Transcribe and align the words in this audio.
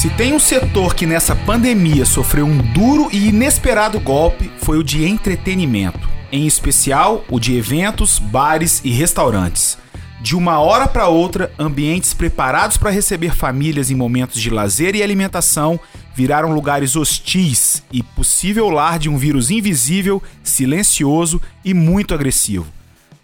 Se 0.00 0.08
tem 0.08 0.32
um 0.32 0.38
setor 0.38 0.94
que 0.94 1.04
nessa 1.04 1.36
pandemia 1.36 2.06
sofreu 2.06 2.46
um 2.46 2.56
duro 2.72 3.10
e 3.12 3.28
inesperado 3.28 4.00
golpe, 4.00 4.50
foi 4.62 4.78
o 4.78 4.82
de 4.82 5.04
entretenimento, 5.04 6.08
em 6.32 6.46
especial 6.46 7.22
o 7.28 7.38
de 7.38 7.54
eventos, 7.54 8.18
bares 8.18 8.80
e 8.82 8.88
restaurantes. 8.88 9.76
De 10.22 10.34
uma 10.34 10.58
hora 10.58 10.88
para 10.88 11.08
outra, 11.08 11.52
ambientes 11.58 12.14
preparados 12.14 12.78
para 12.78 12.88
receber 12.88 13.34
famílias 13.34 13.90
em 13.90 13.94
momentos 13.94 14.40
de 14.40 14.48
lazer 14.48 14.96
e 14.96 15.02
alimentação 15.02 15.78
viraram 16.14 16.54
lugares 16.54 16.96
hostis 16.96 17.82
e 17.92 18.02
possível 18.02 18.70
lar 18.70 18.98
de 18.98 19.10
um 19.10 19.18
vírus 19.18 19.50
invisível, 19.50 20.22
silencioso 20.42 21.42
e 21.62 21.74
muito 21.74 22.14
agressivo. 22.14 22.79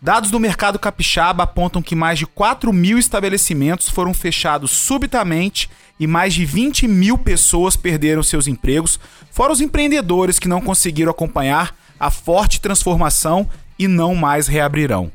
Dados 0.07 0.30
do 0.30 0.38
mercado 0.38 0.79
capixaba 0.79 1.43
apontam 1.43 1.82
que 1.82 1.96
mais 1.96 2.16
de 2.16 2.27
4 2.27 2.72
mil 2.72 2.96
estabelecimentos 2.96 3.89
foram 3.89 4.14
fechados 4.14 4.71
subitamente 4.71 5.68
e 5.99 6.07
mais 6.07 6.32
de 6.32 6.44
20 6.44 6.86
mil 6.86 7.18
pessoas 7.18 7.75
perderam 7.75 8.22
seus 8.22 8.46
empregos, 8.46 9.00
fora 9.32 9.53
os 9.53 9.61
empreendedores 9.61 10.39
que 10.39 10.46
não 10.46 10.61
conseguiram 10.61 11.11
acompanhar 11.11 11.75
a 11.99 12.08
forte 12.08 12.61
transformação 12.61 13.50
e 13.77 13.89
não 13.89 14.14
mais 14.14 14.46
reabrirão. 14.46 15.11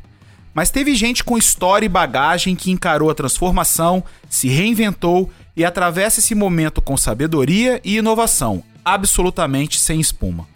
Mas 0.54 0.70
teve 0.70 0.94
gente 0.94 1.24
com 1.24 1.38
história 1.38 1.86
e 1.86 1.90
bagagem 1.90 2.54
que 2.54 2.70
encarou 2.70 3.10
a 3.10 3.16
transformação, 3.16 4.04
se 4.30 4.50
reinventou 4.50 5.32
e 5.56 5.64
atravessa 5.64 6.20
esse 6.20 6.36
momento 6.36 6.82
com 6.82 6.98
sabedoria 6.98 7.80
e 7.86 7.96
inovação, 7.96 8.62
absolutamente 8.84 9.80
sem 9.80 10.02
espuma. 10.02 10.51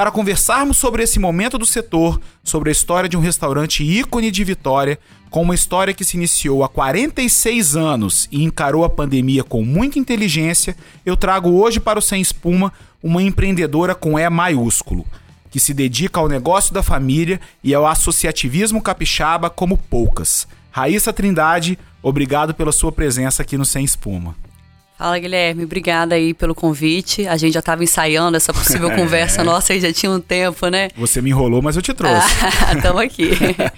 Para 0.00 0.10
conversarmos 0.10 0.78
sobre 0.78 1.02
esse 1.02 1.18
momento 1.18 1.58
do 1.58 1.66
setor, 1.66 2.18
sobre 2.42 2.70
a 2.70 2.72
história 2.72 3.06
de 3.06 3.18
um 3.18 3.20
restaurante 3.20 3.84
ícone 3.84 4.30
de 4.30 4.42
Vitória, 4.42 4.98
com 5.28 5.42
uma 5.42 5.54
história 5.54 5.92
que 5.92 6.06
se 6.06 6.16
iniciou 6.16 6.64
há 6.64 6.70
46 6.70 7.76
anos 7.76 8.26
e 8.32 8.42
encarou 8.42 8.82
a 8.82 8.88
pandemia 8.88 9.44
com 9.44 9.62
muita 9.62 9.98
inteligência, 9.98 10.74
eu 11.04 11.18
trago 11.18 11.50
hoje 11.50 11.78
para 11.78 11.98
o 11.98 12.02
Sem 12.02 12.18
Espuma 12.18 12.72
uma 13.02 13.22
empreendedora 13.22 13.94
com 13.94 14.18
E 14.18 14.30
maiúsculo 14.30 15.04
que 15.50 15.60
se 15.60 15.74
dedica 15.74 16.18
ao 16.18 16.30
negócio 16.30 16.72
da 16.72 16.82
família 16.82 17.38
e 17.62 17.74
ao 17.74 17.86
associativismo 17.86 18.80
capixaba 18.80 19.50
como 19.50 19.76
poucas. 19.76 20.48
Raíssa 20.70 21.12
Trindade, 21.12 21.78
obrigado 22.02 22.54
pela 22.54 22.72
sua 22.72 22.90
presença 22.90 23.42
aqui 23.42 23.58
no 23.58 23.66
Sem 23.66 23.84
Espuma. 23.84 24.34
Fala 25.00 25.18
Guilherme, 25.18 25.64
obrigada 25.64 26.14
aí 26.14 26.34
pelo 26.34 26.54
convite. 26.54 27.26
A 27.26 27.34
gente 27.38 27.54
já 27.54 27.60
estava 27.60 27.82
ensaiando 27.82 28.36
essa 28.36 28.52
possível 28.52 28.90
conversa 28.94 29.42
nossa 29.42 29.72
aí 29.72 29.80
já 29.80 29.90
tinha 29.90 30.12
um 30.12 30.20
tempo, 30.20 30.68
né? 30.68 30.90
Você 30.94 31.22
me 31.22 31.30
enrolou, 31.30 31.62
mas 31.62 31.74
eu 31.74 31.80
te 31.80 31.94
trouxe. 31.94 32.28
Estamos 32.76 33.00
aqui. 33.00 33.30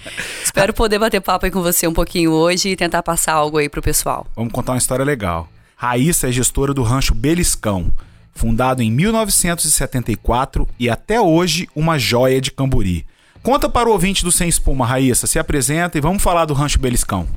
Espero 0.43 0.73
poder 0.73 0.99
bater 0.99 1.21
papo 1.21 1.45
aí 1.45 1.51
com 1.51 1.61
você 1.61 1.87
um 1.87 1.93
pouquinho 1.93 2.31
hoje 2.31 2.71
e 2.71 2.75
tentar 2.75 3.01
passar 3.03 3.35
algo 3.35 3.57
aí 3.57 3.69
pro 3.69 3.81
pessoal. 3.81 4.27
Vamos 4.35 4.51
contar 4.51 4.73
uma 4.73 4.77
história 4.77 5.05
legal. 5.05 5.47
Raíssa 5.77 6.27
é 6.27 6.31
gestora 6.33 6.73
do 6.73 6.83
rancho 6.83 7.15
Beliscão 7.15 7.89
fundado 8.33 8.81
em 8.81 8.91
1974 8.91 10.67
e 10.77 10.89
até 10.89 11.21
hoje 11.21 11.69
uma 11.73 11.97
joia 11.97 12.41
de 12.41 12.51
Camburi. 12.51 13.05
Conta 13.41 13.69
para 13.69 13.87
o 13.87 13.93
ouvinte 13.93 14.25
do 14.25 14.31
Sem 14.31 14.49
Espuma, 14.49 14.85
Raíssa, 14.85 15.25
se 15.25 15.39
apresenta 15.39 15.97
e 15.97 16.01
vamos 16.01 16.21
falar 16.21 16.43
do 16.43 16.53
Rancho 16.53 16.79
Beliscão. 16.79 17.29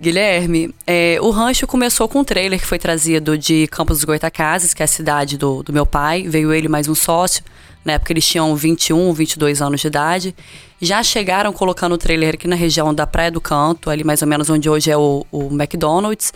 Guilherme, 0.00 0.74
é, 0.86 1.18
o 1.20 1.28
rancho 1.28 1.66
começou 1.66 2.08
com 2.08 2.20
um 2.20 2.24
trailer 2.24 2.58
que 2.58 2.64
foi 2.64 2.78
trazido 2.78 3.36
de 3.36 3.66
Campos 3.66 3.98
dos 3.98 4.04
Goitacazes, 4.04 4.72
que 4.72 4.82
é 4.82 4.84
a 4.84 4.88
cidade 4.88 5.36
do, 5.36 5.62
do 5.62 5.74
meu 5.74 5.84
pai. 5.84 6.22
Veio 6.26 6.54
ele 6.54 6.68
mais 6.68 6.88
um 6.88 6.94
sócio. 6.94 7.44
Na 7.84 7.92
época 7.92 8.10
eles 8.10 8.26
tinham 8.26 8.56
21, 8.56 9.12
22 9.12 9.60
anos 9.60 9.78
de 9.82 9.88
idade. 9.88 10.34
Já 10.80 11.02
chegaram 11.02 11.52
colocando 11.52 11.92
o 11.92 11.98
trailer 11.98 12.32
aqui 12.32 12.48
na 12.48 12.56
região 12.56 12.94
da 12.94 13.06
Praia 13.06 13.30
do 13.30 13.42
Canto, 13.42 13.90
ali 13.90 14.02
mais 14.02 14.22
ou 14.22 14.28
menos 14.28 14.48
onde 14.48 14.70
hoje 14.70 14.90
é 14.90 14.96
o, 14.96 15.26
o 15.30 15.48
McDonald's. 15.48 16.32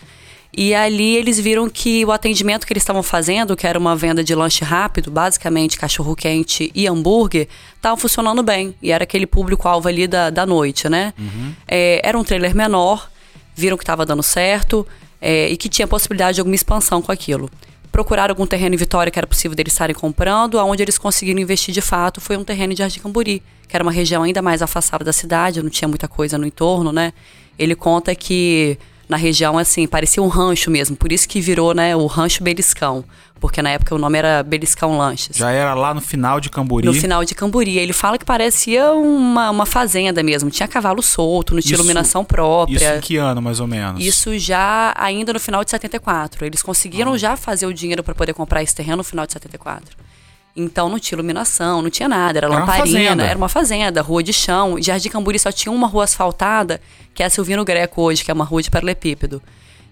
E 0.56 0.74
ali 0.74 1.16
eles 1.16 1.40
viram 1.40 1.68
que 1.70 2.04
o 2.04 2.12
atendimento 2.12 2.66
que 2.66 2.72
eles 2.74 2.82
estavam 2.82 3.02
fazendo, 3.02 3.56
que 3.56 3.66
era 3.66 3.78
uma 3.78 3.96
venda 3.96 4.22
de 4.22 4.34
lanche 4.34 4.62
rápido, 4.62 5.10
basicamente 5.10 5.78
cachorro 5.78 6.14
quente 6.14 6.70
e 6.74 6.86
hambúrguer, 6.86 7.48
estava 7.74 7.96
funcionando 7.96 8.42
bem. 8.42 8.74
E 8.82 8.92
era 8.92 9.04
aquele 9.04 9.26
público-alvo 9.26 9.88
ali 9.88 10.06
da, 10.06 10.28
da 10.28 10.44
noite, 10.44 10.86
né? 10.86 11.14
Uhum. 11.18 11.54
É, 11.66 12.00
era 12.04 12.18
um 12.18 12.22
trailer 12.22 12.54
menor, 12.54 13.10
viram 13.54 13.76
que 13.76 13.82
estava 13.82 14.04
dando 14.04 14.22
certo 14.22 14.86
é, 15.20 15.48
e 15.48 15.56
que 15.56 15.68
tinha 15.68 15.86
possibilidade 15.86 16.36
de 16.36 16.40
alguma 16.40 16.54
expansão 16.54 17.00
com 17.00 17.12
aquilo. 17.12 17.50
Procuraram 17.90 18.32
algum 18.32 18.46
terreno 18.46 18.74
em 18.74 18.78
Vitória 18.78 19.10
que 19.10 19.18
era 19.18 19.26
possível 19.26 19.54
deles 19.54 19.72
estarem 19.72 19.94
comprando, 19.94 20.58
aonde 20.58 20.82
eles 20.82 20.98
conseguiram 20.98 21.40
investir 21.40 21.72
de 21.72 21.80
fato 21.80 22.20
foi 22.20 22.36
um 22.36 22.44
terreno 22.44 22.74
de 22.74 22.80
Jardim 22.80 23.00
Camburi, 23.00 23.42
que 23.68 23.76
era 23.76 23.84
uma 23.84 23.92
região 23.92 24.22
ainda 24.22 24.42
mais 24.42 24.62
afastada 24.62 25.04
da 25.04 25.12
cidade, 25.12 25.62
não 25.62 25.70
tinha 25.70 25.88
muita 25.88 26.08
coisa 26.08 26.36
no 26.36 26.46
entorno, 26.46 26.92
né? 26.92 27.12
Ele 27.58 27.74
conta 27.74 28.14
que 28.14 28.76
na 29.08 29.16
região, 29.16 29.58
assim, 29.58 29.86
parecia 29.86 30.22
um 30.22 30.28
rancho 30.28 30.70
mesmo. 30.70 30.96
Por 30.96 31.12
isso 31.12 31.28
que 31.28 31.40
virou, 31.40 31.74
né, 31.74 31.94
o 31.94 32.06
Rancho 32.06 32.42
Beliscão. 32.42 33.04
Porque 33.40 33.60
na 33.60 33.70
época 33.70 33.94
o 33.94 33.98
nome 33.98 34.16
era 34.16 34.42
Beliscão 34.42 34.96
Lanches. 34.96 35.36
Já 35.36 35.50
era 35.50 35.74
lá 35.74 35.92
no 35.92 36.00
final 36.00 36.40
de 36.40 36.48
Camburi? 36.48 36.86
No 36.86 36.94
final 36.94 37.22
de 37.26 37.34
Camburi. 37.34 37.76
Ele 37.76 37.92
fala 37.92 38.16
que 38.16 38.24
parecia 38.24 38.92
uma, 38.92 39.50
uma 39.50 39.66
fazenda 39.66 40.22
mesmo. 40.22 40.48
Tinha 40.50 40.66
cavalo 40.66 41.02
solto, 41.02 41.52
não 41.52 41.60
tinha 41.60 41.74
isso, 41.74 41.82
iluminação 41.82 42.24
própria. 42.24 42.76
Isso 42.76 42.84
em 42.86 43.00
que 43.00 43.16
ano, 43.18 43.42
mais 43.42 43.60
ou 43.60 43.66
menos? 43.66 44.02
Isso 44.02 44.38
já 44.38 44.94
ainda 44.96 45.34
no 45.34 45.40
final 45.40 45.62
de 45.62 45.70
74. 45.70 46.46
Eles 46.46 46.62
conseguiram 46.62 47.12
ah. 47.12 47.18
já 47.18 47.36
fazer 47.36 47.66
o 47.66 47.74
dinheiro 47.74 48.02
para 48.02 48.14
poder 48.14 48.32
comprar 48.32 48.62
esse 48.62 48.74
terreno 48.74 48.98
no 48.98 49.04
final 49.04 49.26
de 49.26 49.34
74. 49.34 49.94
Então 50.56 50.88
não 50.88 51.00
tinha 51.00 51.16
iluminação, 51.16 51.82
não 51.82 51.90
tinha 51.90 52.08
nada, 52.08 52.38
era, 52.38 52.46
era 52.46 52.58
lamparina, 52.60 53.14
uma 53.14 53.24
era 53.24 53.36
uma 53.36 53.48
fazenda, 53.48 54.00
rua 54.00 54.22
de 54.22 54.32
chão. 54.32 54.80
Jardim 54.80 55.08
Camburi 55.08 55.38
só 55.38 55.50
tinha 55.50 55.72
uma 55.72 55.88
rua 55.88 56.04
asfaltada, 56.04 56.80
que 57.12 57.22
é 57.22 57.26
a 57.26 57.30
Silvino 57.30 57.64
Greco 57.64 58.02
hoje, 58.02 58.24
que 58.24 58.30
é 58.30 58.34
uma 58.34 58.44
rua 58.44 58.62
de 58.62 58.70
paralelepípedo. 58.70 59.42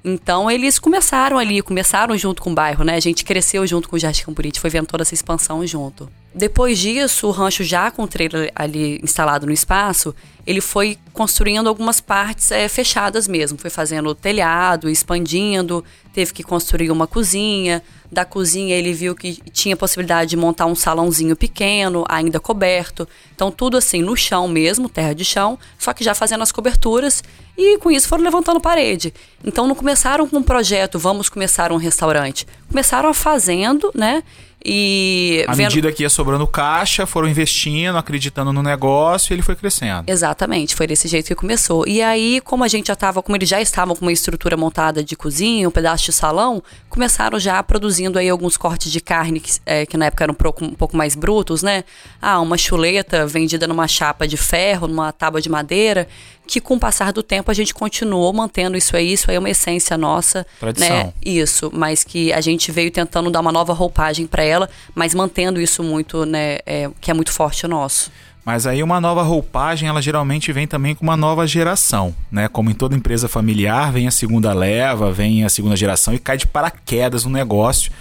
Então 0.05 0.51
eles 0.51 0.79
começaram 0.79 1.39
ali, 1.39 1.61
começaram 1.63 2.17
junto 2.17 2.41
com 2.41 2.53
o 2.53 2.55
bairro, 2.55 2.85
né? 2.85 2.95
A 2.95 3.01
gente 3.01 3.25
cresceu 3.25 3.67
junto 3.67 3.89
com 3.89 3.97
o 3.97 3.99
Jardim 3.99 4.23
Camburi, 4.25 4.53
foi 4.57 4.71
vendo 4.71 4.87
toda 4.87 5.03
essa 5.03 5.15
expansão 5.15 5.67
junto. 5.67 6.09
Depois 6.35 6.79
disso, 6.79 7.27
o 7.27 7.31
rancho 7.31 7.63
já 7.63 7.91
com 7.91 8.05
o 8.05 8.09
trailer 8.09 8.51
ali 8.55 8.99
instalado 9.03 9.47
no 9.47 9.53
espaço, 9.53 10.15
ele 10.47 10.61
foi 10.61 10.99
construindo 11.13 11.69
algumas 11.69 12.01
partes 12.01 12.51
é, 12.51 12.67
fechadas 12.69 13.29
mesmo. 13.29 13.59
Foi 13.59 13.69
fazendo 13.71 14.15
telhado, 14.15 14.89
expandindo, 14.89 15.85
teve 16.13 16.33
que 16.33 16.43
construir 16.43 16.91
uma 16.91 17.07
cozinha. 17.07 17.83
Da 18.11 18.25
cozinha 18.25 18.75
ele 18.75 18.93
viu 18.93 19.15
que 19.15 19.35
tinha 19.51 19.77
possibilidade 19.77 20.31
de 20.31 20.37
montar 20.37 20.67
um 20.67 20.75
salãozinho 20.75 21.37
pequeno, 21.37 22.05
ainda 22.09 22.41
coberto. 22.41 23.07
Então 23.35 23.51
tudo 23.51 23.77
assim 23.77 24.03
no 24.03 24.17
chão 24.17 24.49
mesmo, 24.49 24.89
terra 24.89 25.15
de 25.15 25.25
chão, 25.25 25.59
só 25.79 25.93
que 25.93 26.03
já 26.03 26.15
fazendo 26.15 26.43
as 26.43 26.53
coberturas 26.53 27.23
e 27.57 27.79
com 27.79 27.91
isso 27.91 28.09
foram 28.09 28.25
levantando 28.25 28.61
parede. 28.61 29.15
Então 29.45 29.67
não 29.67 29.75
começaram 29.75 30.27
com 30.27 30.39
um 30.39 30.43
projeto, 30.43 30.99
vamos 30.99 31.29
começar 31.29 31.73
um 31.73 31.77
restaurante. 31.77 32.47
Começaram 32.69 33.13
fazendo, 33.15 33.91
né? 33.95 34.23
E 34.65 35.45
à 35.49 35.55
vendo... 35.55 35.69
medida 35.69 35.93
que 35.93 36.03
ia 36.03 36.11
sobrando 36.11 36.47
caixa, 36.47 37.07
foram 37.07 37.29
investindo, 37.29 37.97
acreditando 37.97 38.53
no 38.53 38.63
negócio 38.63 39.33
e 39.33 39.35
ele 39.35 39.43
foi 39.43 39.57
crescendo. 39.57 40.05
Exatamente, 40.07 40.75
foi 40.75 40.87
desse 40.87 41.09
jeito 41.09 41.27
que 41.27 41.35
começou. 41.35 41.87
E 41.87 42.01
aí, 42.03 42.41
como 42.41 42.65
a 42.65 42.69
gente 42.69 42.87
já 42.87 42.93
estava, 42.93 43.23
como 43.23 43.37
eles 43.37 43.49
já 43.49 43.61
estavam 43.61 43.97
com 43.97 44.05
uma 44.05 44.13
estrutura 44.13 44.57
montada 44.57 45.03
de 45.03 45.17
cozinha, 45.17 45.69
um 45.69 45.73
pedaço 45.73 46.05
de 46.05 46.13
salão, 46.13 46.63
começaram 46.89 47.39
já 47.39 47.63
produzindo 47.63 48.19
aí 48.19 48.29
alguns 48.29 48.57
cortes 48.57 48.93
de 48.93 49.01
carne 49.01 49.41
que, 49.41 49.53
é, 49.67 49.87
que 49.87 49.97
na 49.97 50.07
época 50.07 50.25
eram 50.25 50.33
um 50.33 50.37
pouco, 50.37 50.65
um 50.65 50.75
pouco 50.75 50.97
mais 50.97 51.15
brutos, 51.15 51.63
né? 51.63 51.85
Ah, 52.21 52.41
uma 52.41 52.57
chuleta 52.57 53.27
vendida 53.27 53.67
numa 53.67 53.89
chapa 53.89 54.27
de 54.27 54.37
ferro, 54.37 54.87
numa 54.87 55.13
tábua 55.13 55.41
de 55.41 55.49
madeira, 55.49 56.09
que 56.47 56.61
com 56.61 56.75
o 56.75 56.79
passar 56.79 57.13
do 57.13 57.23
tempo 57.23 57.51
a 57.51 57.55
gente 57.55 57.73
continuou 57.73 58.33
mantendo 58.33 58.77
isso 58.77 58.97
aí, 58.97 59.13
isso 59.13 59.31
aí 59.31 59.37
é 59.37 59.39
uma 59.39 59.51
essência 59.51 59.97
nossa, 59.97 60.47
Tradição. 60.59 60.89
né? 60.89 61.13
Isso, 61.25 61.71
mas 61.73 62.05
que 62.05 62.33
a 62.33 62.41
gente 62.41 62.71
veio 62.71 62.91
tentando 62.91 63.31
dar 63.31 63.41
uma 63.41 63.53
nova 63.53 63.73
roupagem 63.73 64.27
para 64.27 64.43
ela, 64.43 64.69
mas 64.95 65.15
mantendo 65.15 65.61
isso 65.61 65.83
muito, 65.83 66.27
né, 66.27 66.59
é, 66.67 66.91
que 67.01 67.11
é 67.11 67.15
muito 67.15 67.33
forte 67.33 67.67
nosso. 67.67 68.11
Mas 68.45 68.67
aí 68.67 68.83
uma 68.83 69.01
nova 69.01 69.23
roupagem, 69.23 69.89
ela 69.89 70.03
geralmente 70.03 70.53
vem 70.53 70.67
também 70.67 70.97
com 70.97 71.05
uma 71.05 71.17
nova 71.17 71.47
geração, 71.47 72.13
né? 72.31 72.49
Como 72.49 72.71
em 72.71 72.75
toda 72.75 72.97
empresa 72.97 73.29
familiar, 73.29 73.93
vem 73.93 74.09
a 74.09 74.11
segunda 74.11 74.53
leva, 74.53 75.13
vem 75.13 75.45
a 75.45 75.49
segunda 75.49 75.77
geração 75.77 76.13
e 76.13 76.19
cai 76.19 76.37
de 76.37 76.47
paraquedas 76.47 77.25
no 77.25 77.31
negócio. 77.31 77.93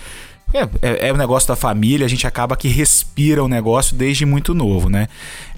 É, 0.54 0.68
é, 0.82 1.08
é, 1.08 1.14
o 1.14 1.18
negócio 1.18 1.48
da 1.48 1.56
família, 1.56 2.06
a 2.06 2.10
gente 2.10 2.28
acaba 2.28 2.58
que 2.58 2.68
respira 2.68 3.44
o 3.44 3.48
negócio 3.48 3.96
desde 3.96 4.26
muito 4.26 4.54
novo, 4.54 4.90
né? 4.90 5.08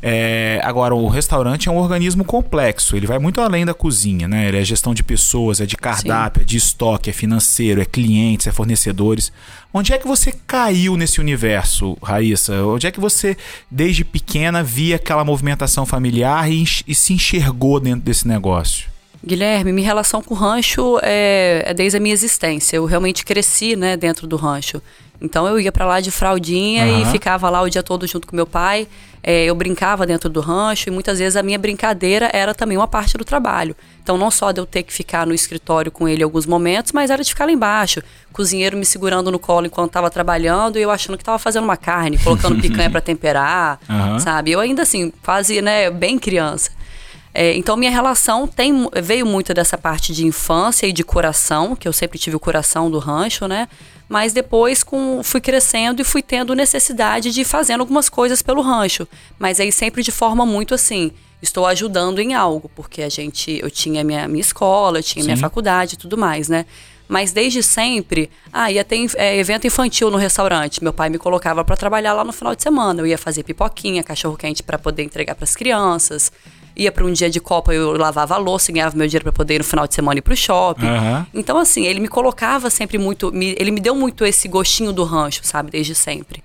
É, 0.02 0.60
agora, 0.64 0.94
o 0.94 1.08
restaurante 1.08 1.68
é 1.68 1.72
um 1.72 1.78
organismo 1.78 2.24
complexo, 2.24 2.96
ele 2.96 3.08
vai 3.08 3.18
muito 3.18 3.42
além 3.42 3.66
da 3.66 3.74
cozinha, 3.74 4.28
né? 4.28 4.48
Ele 4.48 4.58
é 4.58 4.64
gestão 4.64 4.94
de 4.94 5.04
pessoas, 5.04 5.62
é 5.62 5.66
de 5.66 5.76
cardápio, 5.76 6.42
Sim. 6.42 6.46
é 6.46 6.48
de 6.48 6.58
estoque, 6.58 7.10
é 7.10 7.14
financeiro, 7.14 7.82
é 7.82 7.86
clientes, 7.86 8.46
é 8.46 8.52
fornecedores. 8.52 9.32
Onde 9.74 9.94
é 9.94 9.98
que 9.98 10.08
você 10.08 10.32
caiu 10.46 10.96
nesse 10.96 11.20
universo, 11.20 11.98
Raíssa? 12.04 12.64
Onde 12.66 12.86
é 12.86 12.92
que 12.92 13.00
você, 13.00 13.36
desde 13.72 14.06
pequena, 14.06 14.62
via 14.62 14.98
aquela 14.98 15.24
movimentação 15.24 15.86
familiar 15.86 16.52
e, 16.52 16.64
e 16.88 16.94
se 16.94 17.14
enxergou 17.14 17.80
dentro 17.80 18.02
desse 18.02 18.28
negócio? 18.28 18.93
Guilherme, 19.26 19.72
minha 19.72 19.88
relação 19.88 20.22
com 20.22 20.34
o 20.34 20.38
rancho 20.38 21.00
é, 21.02 21.64
é, 21.66 21.74
desde 21.74 21.98
a 21.98 22.00
minha 22.00 22.14
existência. 22.14 22.76
Eu 22.76 22.86
realmente 22.86 23.24
cresci, 23.24 23.76
né, 23.76 23.96
dentro 23.96 24.28
do 24.28 24.36
rancho. 24.36 24.82
Então 25.22 25.48
eu 25.48 25.58
ia 25.58 25.72
para 25.72 25.86
lá 25.86 26.02
de 26.02 26.12
fraldinha 26.12 26.86
uhum. 26.86 27.02
e 27.02 27.06
ficava 27.06 27.50
lá 27.50 27.62
o 27.62 27.70
dia 27.70 27.82
todo 27.82 28.06
junto 28.06 28.28
com 28.28 28.36
meu 28.36 28.46
pai. 28.46 28.86
É, 29.26 29.46
eu 29.46 29.56
brincava 29.56 30.06
dentro 30.06 30.30
do 30.30 30.42
rancho 30.42 30.90
e 30.90 30.92
muitas 30.92 31.20
vezes 31.20 31.38
a 31.38 31.42
minha 31.44 31.58
brincadeira 31.58 32.30
era 32.34 32.54
também 32.54 32.76
uma 32.76 32.90
parte 32.90 33.18
do 33.18 33.24
trabalho. 33.24 33.74
Então 34.04 34.18
não 34.18 34.30
só 34.30 34.52
de 34.52 34.60
eu 34.60 34.66
ter 34.66 34.84
que 34.84 34.92
ficar 34.92 35.26
no 35.26 35.34
escritório 35.34 35.90
com 35.90 36.10
ele 36.10 36.22
em 36.22 36.26
alguns 36.26 36.46
momentos, 36.46 36.92
mas 36.92 37.10
era 37.10 37.24
de 37.24 37.30
ficar 37.30 37.46
lá 37.46 37.54
embaixo, 37.54 38.04
cozinheiro 38.34 38.76
me 38.76 38.84
segurando 38.86 39.32
no 39.32 39.40
colo 39.40 39.66
enquanto 39.66 39.92
estava 39.92 40.10
trabalhando 40.10 40.78
e 40.78 40.82
eu 40.82 40.92
achando 40.92 41.16
que 41.16 41.22
estava 41.22 41.40
fazendo 41.40 41.64
uma 41.64 41.78
carne, 41.78 42.18
colocando 42.18 42.60
picanha 42.62 42.90
para 42.90 43.00
temperar, 43.00 43.80
uhum. 43.90 44.20
sabe? 44.20 44.52
Eu 44.52 44.60
ainda 44.60 44.82
assim, 44.82 45.14
quase, 45.24 45.62
né, 45.62 45.90
bem 45.90 46.20
criança. 46.20 46.72
É, 47.34 47.56
então 47.56 47.76
minha 47.76 47.90
relação 47.90 48.48
tem, 48.48 48.88
veio 49.02 49.26
muito 49.26 49.54
dessa 49.54 49.78
parte 49.78 50.14
de 50.14 50.26
infância 50.26 50.86
e 50.86 50.94
de 50.94 51.04
coração, 51.04 51.76
que 51.76 51.88
eu 51.88 51.94
sempre 51.94 52.20
tive 52.20 52.36
o 52.36 52.40
coração 52.40 52.92
do 52.92 53.00
rancho, 53.00 53.48
né? 53.48 53.68
Mas 54.08 54.34
depois 54.34 54.84
com, 54.84 55.24
fui 55.24 55.42
crescendo 55.42 56.02
e 56.02 56.06
fui 56.06 56.22
tendo 56.22 56.54
necessidade 56.54 57.32
de 57.32 57.42
ir 57.42 57.46
fazendo 57.46 57.82
algumas 57.82 58.08
coisas 58.08 58.42
pelo 58.44 58.62
rancho. 58.62 59.08
Mas 59.40 59.60
aí 59.60 59.72
sempre 59.72 60.04
de 60.04 60.12
forma 60.12 60.46
muito 60.46 60.76
assim, 60.76 61.12
estou 61.42 61.66
ajudando 61.66 62.20
em 62.20 62.36
algo, 62.36 62.70
porque 62.76 63.02
a 63.02 63.10
gente, 63.10 63.60
eu 63.60 63.72
tinha 63.72 64.04
minha, 64.04 64.28
minha 64.28 64.42
escola, 64.42 65.00
eu 65.00 65.04
tinha 65.04 65.24
Sim. 65.24 65.30
minha 65.30 65.38
faculdade 65.38 65.96
e 65.96 65.98
tudo 65.98 66.16
mais, 66.16 66.48
né? 66.48 66.68
Mas 67.08 67.32
desde 67.32 67.62
sempre, 67.62 68.30
ah, 68.52 68.72
ia 68.72 68.84
ter 68.84 69.06
é, 69.18 69.38
evento 69.38 69.68
infantil 69.68 70.10
no 70.10 70.18
restaurante. 70.18 70.84
Meu 70.84 70.94
pai 70.94 71.10
me 71.10 71.18
colocava 71.18 71.64
para 71.64 71.76
trabalhar 71.76 72.14
lá 72.14 72.24
no 72.24 72.32
final 72.32 72.56
de 72.56 72.64
semana. 72.64 73.02
Eu 73.02 73.08
ia 73.08 73.18
fazer 73.18 73.44
pipoquinha, 73.44 74.04
cachorro 74.04 74.38
quente 74.38 74.64
para 74.64 74.80
poder 74.80 75.04
entregar 75.04 75.36
para 75.36 75.44
as 75.44 75.56
crianças 75.56 76.32
ia 76.76 76.92
para 76.92 77.06
um 77.06 77.12
dia 77.12 77.30
de 77.30 77.40
Copa, 77.40 77.74
eu 77.74 77.98
lavava 77.98 78.36
a 78.36 78.38
louça, 78.38 78.72
ganhava 78.72 78.96
meu 78.98 79.08
dinheiro 79.08 79.24
para 79.24 79.34
poder 79.34 79.56
ir 79.56 79.58
no 79.60 79.64
final 79.64 79.88
de 79.88 79.94
semana 79.94 80.18
ir 80.18 80.22
pro 80.22 80.36
shopping. 80.36 80.86
Uhum. 80.86 81.26
Então, 81.34 81.58
assim, 81.58 81.86
ele 81.86 82.00
me 82.00 82.08
colocava 82.08 82.70
sempre 82.70 82.98
muito. 82.98 83.32
Me, 83.32 83.56
ele 83.60 83.72
me 83.72 83.80
deu 83.80 83.96
muito 83.96 84.26
esse 84.26 84.48
gostinho 84.48 84.92
do 84.92 85.04
rancho, 85.04 85.42
sabe, 85.44 85.72
desde 85.72 85.94
sempre. 85.94 86.44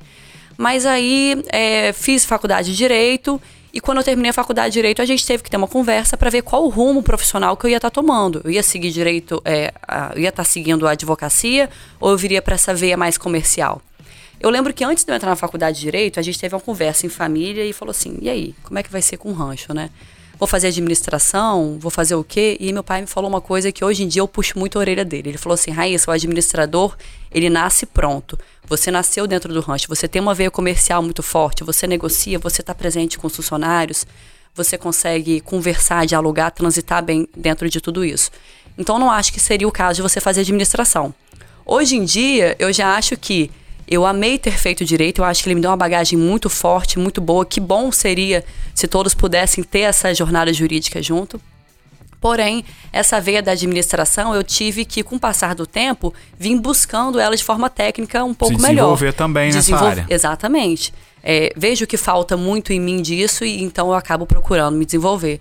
Mas 0.57 0.85
aí 0.85 1.43
é, 1.49 1.93
fiz 1.93 2.25
faculdade 2.25 2.71
de 2.73 2.77
Direito. 2.77 3.41
E 3.73 3.81
quando 3.81 3.99
eu 3.99 4.05
terminei 4.05 4.31
a 4.31 4.33
faculdade 4.33 4.71
de 4.71 4.75
Direito, 4.75 5.01
a 5.01 5.05
gente 5.05 5.25
teve 5.25 5.43
que 5.43 5.51
ter 5.51 5.57
uma 5.57 5.69
conversa 5.69 6.17
para 6.17 6.31
ver 6.31 6.43
qual 6.43 6.65
o 6.65 6.69
rumo 6.69 7.03
profissional 7.03 7.57
que 7.57 7.67
eu 7.67 7.71
ia 7.71 7.77
estar 7.77 7.91
tá 7.91 7.95
tomando. 7.95 8.41
Eu 8.45 8.51
ia 8.51 8.63
seguir 8.63 8.91
Direito, 8.91 9.41
é, 9.45 9.73
eu 10.15 10.23
ia 10.23 10.31
estar 10.31 10.43
tá 10.43 10.45
seguindo 10.45 10.87
a 10.87 10.93
advocacia 10.93 11.69
ou 12.01 12.11
eu 12.11 12.17
viria 12.17 12.43
para 12.43 12.55
essa 12.55 12.75
veia 12.75 12.97
mais 12.97 13.17
comercial? 13.17 13.81
Eu 14.41 14.51
lembro 14.51 14.73
que 14.73 14.85
antes 14.85 15.05
de 15.05 15.11
eu 15.11 15.17
entrar 15.17 15.31
na 15.31 15.37
faculdade 15.37 15.79
de 15.79 15.83
Direito, 15.83 16.19
a 16.19 16.23
gente 16.23 16.39
teve 16.39 16.55
uma 16.55 16.61
conversa 16.61 17.07
em 17.07 17.09
família 17.09 17.65
e 17.65 17.73
falou 17.73 17.91
assim: 17.91 18.19
e 18.21 18.29
aí, 18.29 18.55
como 18.63 18.79
é 18.79 18.83
que 18.83 18.91
vai 18.91 19.03
ser 19.03 19.17
com 19.17 19.31
o 19.31 19.33
rancho, 19.33 19.75
né? 19.75 19.91
Vou 20.38 20.46
fazer 20.46 20.69
administração, 20.69 21.79
vou 21.81 21.90
fazer 21.90 22.14
o 22.14 22.23
quê? 22.23 22.56
E 22.61 22.73
meu 22.73 22.85
pai 22.85 23.00
me 23.00 23.06
falou 23.06 23.29
uma 23.29 23.40
coisa 23.40 23.73
que 23.73 23.85
hoje 23.85 24.05
em 24.05 24.08
dia 24.08 24.20
eu 24.23 24.29
puxo 24.29 24.58
muito 24.58 24.79
a 24.79 24.81
orelha 24.81 25.05
dele. 25.05 25.31
Ele 25.31 25.38
falou 25.38 25.55
assim: 25.55 25.70
Raíssa, 25.70 26.11
o 26.11 26.14
administrador, 26.14 26.96
ele 27.31 27.50
nasce 27.50 27.85
pronto. 27.85 28.38
Você 28.67 28.90
nasceu 28.90 29.26
dentro 29.26 29.52
do 29.52 29.61
rancho, 29.61 29.88
você 29.88 30.06
tem 30.06 30.23
uma 30.23 30.35
veia 30.35 30.50
comercial 30.50 31.02
muito 31.02 31.23
forte, 31.23 31.64
você 31.64 31.87
negocia, 31.87 32.38
você 32.38 32.61
está 32.61 32.75
presente 32.75 33.19
com 33.19 33.26
os 33.26 33.35
funcionários, 33.35 34.06
você 34.55 34.79
consegue 34.79 35.40
conversar, 35.40 36.06
dialogar, 36.06 36.50
transitar 36.50 37.02
bem 37.02 37.26
dentro 37.37 37.69
de 37.69 37.81
tudo 37.81 38.05
isso. 38.05 38.31
Então, 38.76 38.99
não 38.99 39.11
acho 39.11 39.32
que 39.32 39.40
seria 39.40 39.67
o 39.67 39.73
caso 39.73 39.96
de 39.96 40.02
você 40.02 40.20
fazer 40.20 40.43
administração. 40.43 41.12
Hoje 41.64 41.96
em 41.96 42.05
dia, 42.05 42.55
eu 42.58 42.73
já 42.73 42.94
acho 42.94 43.17
que 43.17 43.50
eu 43.90 44.05
amei 44.05 44.38
ter 44.38 44.58
feito 44.58 44.85
direito, 44.85 45.20
eu 45.20 45.25
acho 45.25 45.43
que 45.43 45.49
ele 45.49 45.55
me 45.55 45.61
deu 45.61 45.70
uma 45.70 45.76
bagagem 45.76 46.19
muito 46.19 46.50
forte, 46.50 46.99
muito 46.99 47.20
boa. 47.20 47.44
Que 47.46 47.58
bom 47.58 47.90
seria 47.90 48.44
se 48.75 48.87
todos 48.87 49.14
pudessem 49.14 49.64
ter 49.64 49.81
essa 49.81 50.14
jornada 50.14 50.52
jurídica 50.52 51.02
junto. 51.02 51.40
Porém, 52.20 52.64
essa 52.93 53.20
veia 53.20 53.40
da 53.40 53.52
administração 53.52 54.35
eu 54.35 54.43
tive 54.43 54.85
que, 54.85 55.02
com 55.02 55.17
o 55.17 55.20
passar 55.20 55.55
do 55.55 55.67
tempo, 55.67 56.12
vir 56.37 56.58
buscando 56.61 57.19
ela 57.19 57.37
de 57.37 57.44
forma 57.44 57.70
técnica 57.70 58.25
um 58.25 58.35
pouco 58.35 58.55
melhor. 58.55 58.75
Desenvolver 58.75 59.12
também 59.12 59.50
Desenvol... 59.50 59.88
nessa 59.88 60.00
área. 60.02 60.06
Exatamente. 60.12 60.93
É, 61.23 61.52
vejo 61.56 61.87
que 61.87 61.96
falta 61.96 62.37
muito 62.37 62.73
em 62.73 62.81
mim 62.81 63.00
disso 63.00 63.44
e 63.44 63.62
então 63.62 63.88
eu 63.88 63.94
acabo 63.94 64.26
procurando 64.26 64.76
me 64.76 64.85
desenvolver. 64.85 65.40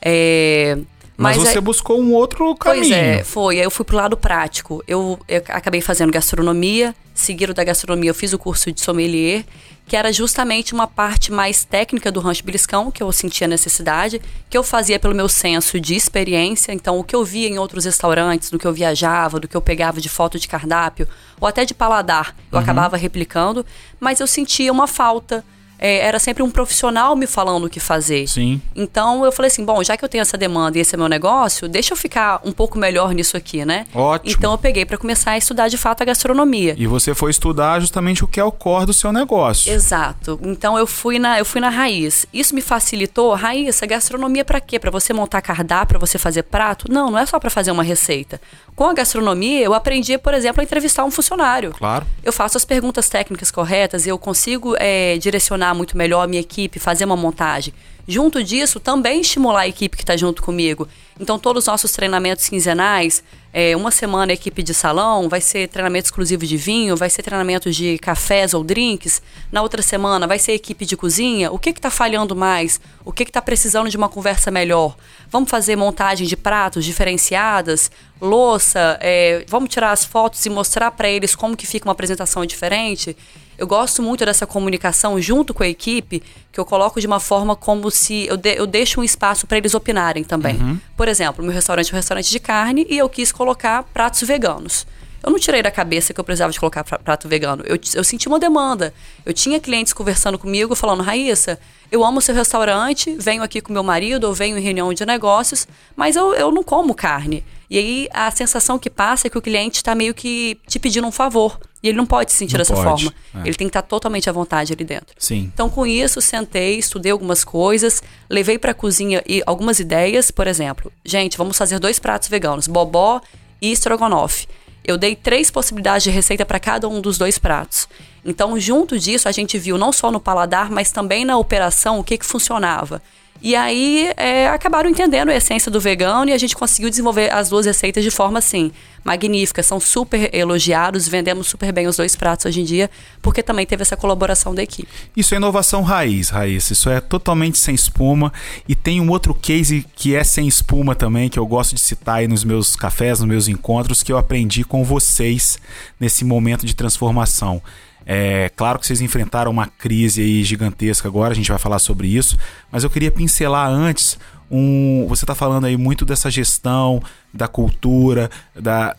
É, 0.00 0.78
mas, 1.16 1.36
Mas 1.36 1.48
você 1.48 1.60
buscou 1.60 2.00
um 2.00 2.12
outro 2.14 2.54
caminho. 2.56 2.84
Pois 2.84 2.90
é, 2.90 3.22
foi. 3.22 3.58
Aí 3.58 3.64
eu 3.64 3.70
fui 3.70 3.84
pro 3.84 3.96
lado 3.96 4.16
prático. 4.16 4.82
Eu, 4.88 5.18
eu 5.28 5.42
acabei 5.48 5.80
fazendo 5.80 6.10
gastronomia, 6.10 6.94
seguido 7.14 7.52
da 7.52 7.64
gastronomia 7.64 8.10
eu 8.10 8.14
fiz 8.14 8.32
o 8.32 8.38
curso 8.38 8.72
de 8.72 8.80
sommelier, 8.80 9.44
que 9.86 9.96
era 9.96 10.12
justamente 10.12 10.72
uma 10.72 10.86
parte 10.86 11.32
mais 11.32 11.64
técnica 11.64 12.10
do 12.10 12.20
rancho 12.20 12.44
beliscão, 12.44 12.90
que 12.90 13.02
eu 13.02 13.10
sentia 13.12 13.46
necessidade, 13.46 14.20
que 14.48 14.56
eu 14.56 14.62
fazia 14.62 14.98
pelo 14.98 15.14
meu 15.14 15.28
senso 15.28 15.78
de 15.80 15.94
experiência. 15.94 16.72
Então, 16.72 16.98
o 16.98 17.04
que 17.04 17.14
eu 17.14 17.24
via 17.24 17.48
em 17.48 17.58
outros 17.58 17.84
restaurantes, 17.84 18.50
do 18.50 18.58
que 18.58 18.66
eu 18.66 18.72
viajava, 18.72 19.40
do 19.40 19.48
que 19.48 19.56
eu 19.56 19.60
pegava 19.60 20.00
de 20.00 20.08
foto 20.08 20.38
de 20.38 20.48
cardápio, 20.48 21.08
ou 21.40 21.46
até 21.46 21.64
de 21.64 21.74
paladar, 21.74 22.34
eu 22.50 22.56
uhum. 22.56 22.62
acabava 22.62 22.96
replicando, 22.96 23.66
mas 23.98 24.20
eu 24.20 24.26
sentia 24.26 24.72
uma 24.72 24.86
falta 24.86 25.44
é, 25.82 25.98
era 25.98 26.20
sempre 26.20 26.44
um 26.44 26.50
profissional 26.50 27.16
me 27.16 27.26
falando 27.26 27.64
o 27.64 27.68
que 27.68 27.80
fazer. 27.80 28.28
Sim. 28.28 28.62
Então 28.76 29.24
eu 29.24 29.32
falei 29.32 29.48
assim, 29.50 29.64
bom, 29.64 29.82
já 29.82 29.96
que 29.96 30.04
eu 30.04 30.08
tenho 30.08 30.22
essa 30.22 30.38
demanda 30.38 30.78
e 30.78 30.80
esse 30.80 30.94
é 30.94 30.98
meu 30.98 31.08
negócio, 31.08 31.68
deixa 31.68 31.92
eu 31.92 31.96
ficar 31.96 32.40
um 32.44 32.52
pouco 32.52 32.78
melhor 32.78 33.12
nisso 33.12 33.36
aqui, 33.36 33.64
né? 33.64 33.84
Ótimo. 33.92 34.32
Então 34.32 34.52
eu 34.52 34.58
peguei 34.58 34.84
para 34.84 34.96
começar 34.96 35.32
a 35.32 35.38
estudar 35.38 35.66
de 35.66 35.76
fato 35.76 36.00
a 36.02 36.04
gastronomia. 36.04 36.76
E 36.78 36.86
você 36.86 37.16
foi 37.16 37.32
estudar 37.32 37.80
justamente 37.80 38.22
o 38.22 38.28
que 38.28 38.38
é 38.38 38.44
o 38.44 38.52
core 38.52 38.86
do 38.86 38.92
seu 38.92 39.12
negócio. 39.12 39.72
Exato. 39.72 40.38
Então 40.44 40.78
eu 40.78 40.86
fui 40.86 41.18
na, 41.18 41.40
eu 41.40 41.44
fui 41.44 41.60
na 41.60 41.68
raiz. 41.68 42.26
Isso 42.32 42.54
me 42.54 42.60
facilitou. 42.60 43.34
Raiz, 43.34 43.82
a 43.82 43.86
gastronomia 43.86 44.44
para 44.44 44.60
quê? 44.60 44.78
Para 44.78 44.90
você 44.90 45.12
montar 45.12 45.42
cardápio, 45.42 45.98
para 45.98 46.06
você 46.06 46.16
fazer 46.16 46.44
prato? 46.44 46.86
Não, 46.88 47.10
não 47.10 47.18
é 47.18 47.26
só 47.26 47.40
para 47.40 47.50
fazer 47.50 47.72
uma 47.72 47.82
receita. 47.82 48.40
Com 48.76 48.84
a 48.84 48.94
gastronomia, 48.94 49.60
eu 49.60 49.74
aprendi, 49.74 50.16
por 50.16 50.32
exemplo, 50.32 50.60
a 50.60 50.64
entrevistar 50.64 51.04
um 51.04 51.10
funcionário. 51.10 51.72
Claro. 51.76 52.06
Eu 52.22 52.32
faço 52.32 52.56
as 52.56 52.64
perguntas 52.64 53.08
técnicas 53.08 53.50
corretas, 53.50 54.06
eu 54.06 54.16
consigo 54.16 54.76
é, 54.78 55.18
direcionar 55.18 55.71
muito 55.74 55.96
melhor 55.96 56.22
a 56.22 56.26
minha 56.26 56.40
equipe, 56.40 56.78
fazer 56.78 57.04
uma 57.04 57.16
montagem. 57.16 57.72
Junto 58.06 58.42
disso, 58.42 58.80
também 58.80 59.20
estimular 59.20 59.60
a 59.60 59.68
equipe 59.68 59.96
que 59.96 60.02
está 60.02 60.16
junto 60.16 60.42
comigo. 60.42 60.88
Então, 61.20 61.38
todos 61.38 61.62
os 61.62 61.66
nossos 61.68 61.92
treinamentos 61.92 62.48
quinzenais, 62.48 63.22
é, 63.52 63.76
uma 63.76 63.92
semana 63.92 64.32
equipe 64.32 64.60
de 64.60 64.74
salão, 64.74 65.28
vai 65.28 65.40
ser 65.40 65.68
treinamento 65.68 66.06
exclusivo 66.06 66.44
de 66.44 66.56
vinho, 66.56 66.96
vai 66.96 67.08
ser 67.08 67.22
treinamento 67.22 67.70
de 67.70 67.98
cafés 67.98 68.54
ou 68.54 68.64
drinks. 68.64 69.22
Na 69.52 69.62
outra 69.62 69.82
semana 69.82 70.26
vai 70.26 70.40
ser 70.40 70.52
equipe 70.52 70.84
de 70.84 70.96
cozinha. 70.96 71.52
O 71.52 71.60
que 71.60 71.70
está 71.70 71.90
falhando 71.90 72.34
mais? 72.34 72.80
O 73.04 73.12
que 73.12 73.22
está 73.22 73.40
precisando 73.40 73.88
de 73.88 73.96
uma 73.96 74.08
conversa 74.08 74.50
melhor? 74.50 74.96
Vamos 75.30 75.48
fazer 75.48 75.76
montagem 75.76 76.26
de 76.26 76.36
pratos 76.36 76.84
diferenciadas, 76.84 77.88
louça, 78.20 78.98
é, 79.00 79.44
vamos 79.48 79.68
tirar 79.68 79.92
as 79.92 80.04
fotos 80.04 80.44
e 80.44 80.50
mostrar 80.50 80.90
para 80.90 81.08
eles 81.08 81.36
como 81.36 81.56
que 81.56 81.66
fica 81.66 81.86
uma 81.86 81.92
apresentação 81.92 82.44
diferente. 82.44 83.16
Eu 83.58 83.66
gosto 83.66 84.02
muito 84.02 84.24
dessa 84.24 84.46
comunicação 84.46 85.20
junto 85.20 85.52
com 85.52 85.62
a 85.62 85.68
equipe, 85.68 86.22
que 86.50 86.58
eu 86.58 86.64
coloco 86.64 87.00
de 87.00 87.06
uma 87.06 87.20
forma 87.20 87.54
como 87.54 87.90
se 87.90 88.26
eu, 88.26 88.36
de, 88.36 88.56
eu 88.56 88.66
deixo 88.66 89.00
um 89.00 89.04
espaço 89.04 89.46
para 89.46 89.58
eles 89.58 89.74
opinarem 89.74 90.24
também. 90.24 90.56
Uhum. 90.56 90.78
Por 90.96 91.08
exemplo, 91.08 91.44
meu 91.44 91.52
restaurante 91.52 91.90
é 91.90 91.94
um 91.94 91.96
restaurante 91.96 92.30
de 92.30 92.40
carne 92.40 92.86
e 92.88 92.98
eu 92.98 93.08
quis 93.08 93.30
colocar 93.30 93.82
pratos 93.84 94.22
veganos. 94.22 94.86
Eu 95.22 95.30
não 95.30 95.38
tirei 95.38 95.62
da 95.62 95.70
cabeça 95.70 96.12
que 96.12 96.18
eu 96.18 96.24
precisava 96.24 96.52
de 96.52 96.58
colocar 96.58 96.82
prato 96.82 97.28
vegano. 97.28 97.62
Eu, 97.64 97.78
eu 97.94 98.02
senti 98.02 98.26
uma 98.26 98.40
demanda. 98.40 98.92
Eu 99.24 99.32
tinha 99.32 99.60
clientes 99.60 99.92
conversando 99.92 100.36
comigo, 100.36 100.74
falando: 100.74 101.02
Raíssa, 101.02 101.60
eu 101.92 102.04
amo 102.04 102.20
seu 102.20 102.34
restaurante, 102.34 103.14
venho 103.18 103.42
aqui 103.42 103.60
com 103.60 103.72
meu 103.72 103.84
marido 103.84 104.24
ou 104.24 104.34
venho 104.34 104.58
em 104.58 104.60
reunião 104.60 104.92
de 104.92 105.06
negócios, 105.06 105.68
mas 105.94 106.16
eu, 106.16 106.34
eu 106.34 106.50
não 106.50 106.64
como 106.64 106.92
carne. 106.92 107.44
E 107.72 107.78
aí 107.78 108.08
a 108.12 108.30
sensação 108.30 108.78
que 108.78 108.90
passa 108.90 109.28
é 109.28 109.30
que 109.30 109.38
o 109.38 109.40
cliente 109.40 109.76
está 109.76 109.94
meio 109.94 110.12
que 110.12 110.58
te 110.66 110.78
pedindo 110.78 111.06
um 111.06 111.10
favor. 111.10 111.58
E 111.82 111.88
ele 111.88 111.96
não 111.96 112.04
pode 112.04 112.30
se 112.30 112.36
sentir 112.36 112.52
não 112.52 112.58
dessa 112.58 112.74
pode. 112.74 113.04
forma. 113.06 113.14
É. 113.34 113.48
Ele 113.48 113.54
tem 113.54 113.66
que 113.66 113.70
estar 113.70 113.80
tá 113.80 113.88
totalmente 113.88 114.28
à 114.28 114.32
vontade 114.32 114.74
ali 114.74 114.84
dentro. 114.84 115.16
Sim. 115.18 115.50
Então, 115.54 115.70
com 115.70 115.86
isso, 115.86 116.20
sentei, 116.20 116.78
estudei 116.78 117.10
algumas 117.10 117.44
coisas, 117.44 118.02
levei 118.28 118.58
para 118.58 118.72
a 118.72 118.74
cozinha 118.74 119.22
e 119.26 119.42
algumas 119.46 119.80
ideias. 119.80 120.30
Por 120.30 120.46
exemplo, 120.46 120.92
gente, 121.02 121.38
vamos 121.38 121.56
fazer 121.56 121.78
dois 121.78 121.98
pratos 121.98 122.28
veganos: 122.28 122.66
bobó 122.66 123.22
e 123.58 123.72
estrogonofe. 123.72 124.46
Eu 124.84 124.98
dei 124.98 125.16
três 125.16 125.50
possibilidades 125.50 126.04
de 126.04 126.10
receita 126.10 126.44
para 126.44 126.60
cada 126.60 126.86
um 126.86 127.00
dos 127.00 127.16
dois 127.16 127.38
pratos. 127.38 127.88
Então, 128.22 128.60
junto 128.60 128.98
disso, 128.98 129.30
a 129.30 129.32
gente 129.32 129.56
viu 129.56 129.78
não 129.78 129.92
só 129.92 130.10
no 130.12 130.20
paladar, 130.20 130.70
mas 130.70 130.92
também 130.92 131.24
na 131.24 131.38
operação 131.38 131.98
o 131.98 132.04
que, 132.04 132.18
que 132.18 132.26
funcionava. 132.26 133.00
E 133.42 133.56
aí 133.56 134.12
é, 134.16 134.46
acabaram 134.48 134.88
entendendo 134.88 135.30
a 135.30 135.34
essência 135.34 135.68
do 135.68 135.80
vegano 135.80 136.30
e 136.30 136.32
a 136.32 136.38
gente 136.38 136.54
conseguiu 136.54 136.88
desenvolver 136.88 137.32
as 137.32 137.48
duas 137.48 137.66
receitas 137.66 138.04
de 138.04 138.10
forma 138.10 138.38
assim, 138.38 138.70
magnífica. 139.04 139.64
São 139.64 139.80
super 139.80 140.32
elogiados, 140.32 141.08
vendemos 141.08 141.48
super 141.48 141.72
bem 141.72 141.88
os 141.88 141.96
dois 141.96 142.14
pratos 142.14 142.46
hoje 142.46 142.60
em 142.60 142.64
dia, 142.64 142.88
porque 143.20 143.42
também 143.42 143.66
teve 143.66 143.82
essa 143.82 143.96
colaboração 143.96 144.54
da 144.54 144.62
equipe. 144.62 144.88
Isso 145.16 145.34
é 145.34 145.38
inovação 145.38 145.82
raiz, 145.82 146.28
raiz. 146.28 146.70
Isso 146.70 146.88
é 146.88 147.00
totalmente 147.00 147.58
sem 147.58 147.74
espuma. 147.74 148.32
E 148.68 148.76
tem 148.76 149.00
um 149.00 149.10
outro 149.10 149.34
case 149.34 149.84
que 149.96 150.14
é 150.14 150.22
sem 150.22 150.46
espuma 150.46 150.94
também, 150.94 151.28
que 151.28 151.38
eu 151.38 151.46
gosto 151.46 151.74
de 151.74 151.80
citar 151.80 152.18
aí 152.18 152.28
nos 152.28 152.44
meus 152.44 152.76
cafés, 152.76 153.18
nos 153.18 153.28
meus 153.28 153.48
encontros, 153.48 154.04
que 154.04 154.12
eu 154.12 154.18
aprendi 154.18 154.62
com 154.62 154.84
vocês 154.84 155.58
nesse 155.98 156.24
momento 156.24 156.64
de 156.64 156.76
transformação. 156.76 157.60
É 158.06 158.50
claro 158.56 158.78
que 158.78 158.86
vocês 158.86 159.00
enfrentaram 159.00 159.50
uma 159.50 159.66
crise 159.66 160.22
aí 160.22 160.42
gigantesca 160.42 161.08
agora, 161.08 161.32
a 161.32 161.36
gente 161.36 161.50
vai 161.50 161.58
falar 161.58 161.78
sobre 161.78 162.08
isso, 162.08 162.36
mas 162.70 162.84
eu 162.84 162.90
queria 162.90 163.10
pincelar 163.10 163.68
antes 163.68 164.18
um. 164.50 165.06
Você 165.08 165.24
está 165.24 165.34
falando 165.34 165.64
aí 165.64 165.76
muito 165.76 166.04
dessa 166.04 166.30
gestão, 166.30 167.02
da 167.32 167.48
cultura, 167.48 168.30
da, 168.54 168.94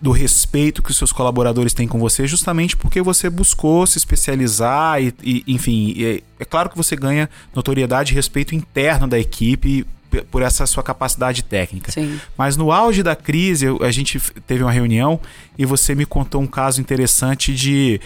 do 0.00 0.10
respeito 0.10 0.82
que 0.82 0.90
os 0.90 0.96
seus 0.96 1.12
colaboradores 1.12 1.74
têm 1.74 1.86
com 1.86 1.98
você, 1.98 2.26
justamente 2.26 2.76
porque 2.76 3.02
você 3.02 3.28
buscou 3.28 3.86
se 3.86 3.98
especializar 3.98 5.02
e, 5.02 5.14
e 5.22 5.44
enfim, 5.46 5.94
é, 6.02 6.22
é 6.40 6.44
claro 6.44 6.70
que 6.70 6.76
você 6.76 6.96
ganha 6.96 7.28
notoriedade 7.54 8.12
e 8.12 8.14
respeito 8.14 8.54
interno 8.54 9.06
da 9.06 9.18
equipe 9.18 9.86
por 10.30 10.42
essa 10.42 10.64
sua 10.66 10.82
capacidade 10.82 11.42
técnica. 11.42 11.90
Sim. 11.90 12.20
Mas 12.38 12.56
no 12.56 12.70
auge 12.70 13.02
da 13.02 13.16
crise, 13.16 13.66
a 13.80 13.90
gente 13.90 14.20
teve 14.46 14.62
uma 14.62 14.72
reunião 14.72 15.20
e 15.58 15.66
você 15.66 15.94
me 15.94 16.06
contou 16.06 16.40
um 16.40 16.46
caso 16.46 16.80
interessante 16.80 17.52
de, 17.52 18.00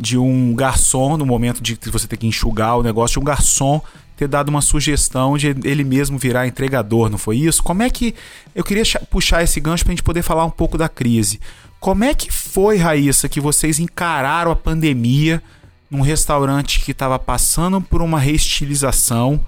de 0.00 0.16
um 0.16 0.54
garçom, 0.54 1.16
no 1.16 1.26
momento 1.26 1.62
de 1.62 1.78
você 1.90 2.06
ter 2.06 2.16
que 2.16 2.26
enxugar 2.26 2.78
o 2.78 2.82
negócio, 2.82 3.14
de 3.14 3.20
um 3.20 3.24
garçom 3.24 3.82
ter 4.16 4.28
dado 4.28 4.50
uma 4.50 4.60
sugestão 4.60 5.38
de 5.38 5.48
ele 5.64 5.82
mesmo 5.82 6.18
virar 6.18 6.46
entregador, 6.46 7.08
não 7.08 7.16
foi 7.16 7.38
isso? 7.38 7.62
Como 7.62 7.82
é 7.82 7.88
que. 7.88 8.14
Eu 8.54 8.62
queria 8.62 8.84
puxar 9.08 9.42
esse 9.42 9.58
gancho 9.58 9.82
para 9.82 9.92
a 9.92 9.94
gente 9.94 10.02
poder 10.02 10.22
falar 10.22 10.44
um 10.44 10.50
pouco 10.50 10.76
da 10.76 10.90
crise. 10.90 11.40
Como 11.78 12.04
é 12.04 12.12
que 12.12 12.30
foi, 12.30 12.76
Raíssa, 12.76 13.30
que 13.30 13.40
vocês 13.40 13.78
encararam 13.78 14.50
a 14.50 14.56
pandemia 14.56 15.42
num 15.90 16.02
restaurante 16.02 16.80
que 16.80 16.92
estava 16.92 17.18
passando 17.18 17.80
por 17.80 18.02
uma 18.02 18.20
reestilização? 18.20 19.40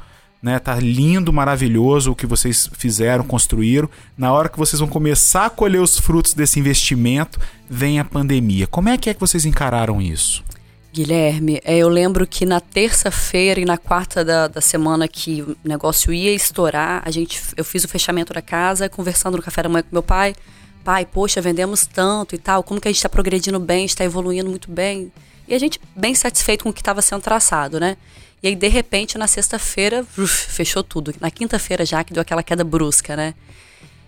Né? 0.42 0.58
Tá 0.58 0.75
lindo, 0.75 1.32
maravilhoso 1.32 2.11
o 2.11 2.16
que 2.16 2.26
vocês 2.26 2.68
fizeram, 2.72 3.22
construíram. 3.22 3.88
Na 4.18 4.32
hora 4.32 4.49
que 4.49 4.58
vocês 4.58 4.80
vão 4.80 4.88
começar 4.88 5.46
a 5.46 5.50
colher 5.50 5.80
os 5.80 5.99
frutos 5.99 6.34
desse 6.34 6.58
investimento, 6.58 7.38
vem 7.70 8.00
a 8.00 8.04
pandemia. 8.04 8.66
Como 8.66 8.88
é 8.88 8.99
que 8.99 9.08
é 9.08 9.14
que 9.14 9.20
vocês 9.20 9.44
encararam 9.44 10.02
isso? 10.02 10.42
Guilherme, 10.92 11.58
é, 11.64 11.78
eu 11.78 11.88
lembro 11.88 12.26
que 12.26 12.44
na 12.44 12.61
terça-feira 12.61 13.58
e 13.58 13.64
na 13.64 13.78
quarta 13.78 14.22
da, 14.22 14.46
da 14.46 14.61
semana 14.61 15.08
que 15.08 15.40
o 15.40 15.56
negócio 15.64 16.12
ia 16.12 16.34
estourar, 16.34 17.00
a 17.02 17.11
gente, 17.11 17.40
eu 17.56 17.64
fiz 17.64 17.82
o 17.84 17.88
fechamento 17.88 18.34
da 18.34 18.42
casa, 18.42 18.90
conversando 18.90 19.38
no 19.38 19.42
café 19.42 19.62
da 19.62 19.70
manhã 19.70 19.82
com 19.84 19.88
meu 19.90 20.02
pai. 20.02 20.34
Pai, 20.84 21.06
poxa, 21.06 21.40
vendemos 21.40 21.87
tanto 21.87 22.34
e 22.34 22.38
tal, 22.38 22.62
como 22.62 22.78
que 22.78 22.88
a 22.88 22.90
gente 22.90 22.99
está 22.99 23.08
progredindo 23.08 23.58
bem, 23.58 23.87
está 23.87 24.04
evoluindo 24.04 24.50
muito 24.50 24.70
bem. 24.70 25.11
E 25.49 25.54
a 25.54 25.58
gente 25.58 25.80
bem 25.96 26.14
satisfeito 26.14 26.64
com 26.64 26.70
o 26.70 26.72
que 26.72 26.80
estava 26.80 27.00
sendo 27.00 27.22
traçado, 27.22 27.80
né? 27.80 27.96
E 28.42 28.49
aí, 28.49 28.56
de 28.56 28.68
repente, 28.68 29.16
na 29.16 29.26
sexta-feira, 29.26 30.04
fechou 30.04 30.82
tudo. 30.82 31.14
Na 31.20 31.30
quinta-feira 31.30 31.87
já, 31.87 32.02
que 32.02 32.12
deu 32.12 32.20
aquela 32.20 32.42
queda 32.42 32.64
brusca, 32.64 33.14
né? 33.14 33.34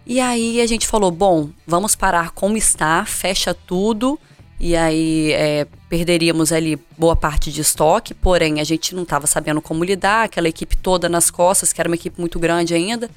E 0.07 0.21
aí 0.21 0.61
a 0.61 0.67
gente 0.67 0.87
falou, 0.87 1.11
bom, 1.11 1.51
vamos 1.67 1.95
parar 1.95 2.31
como 2.31 2.57
está, 2.57 3.05
fecha 3.05 3.55
tudo. 3.55 4.19
E 4.59 4.77
aí 4.77 5.33
é, 5.33 5.67
perderíamos 5.89 6.53
ali 6.53 6.79
boa 6.97 7.17
parte 7.17 7.51
de 7.53 7.61
estoque, 7.61 8.15
porém 8.15 8.61
a 8.61 8.65
gente 8.65 8.95
não 8.95 9.03
estava 9.03 9.27
sabendo 9.27 9.61
como 9.61 9.85
lidar, 9.85 10.25
aquela 10.25 10.49
equipe 10.49 10.77
toda 10.77 11.09
nas 11.09 11.31
costas, 11.31 11.73
que 11.73 11.81
era 11.81 11.89
uma 11.89 11.97
equipe 11.97 12.21
muito 12.21 12.39
grande 12.39 12.75
ainda. 12.75 13.11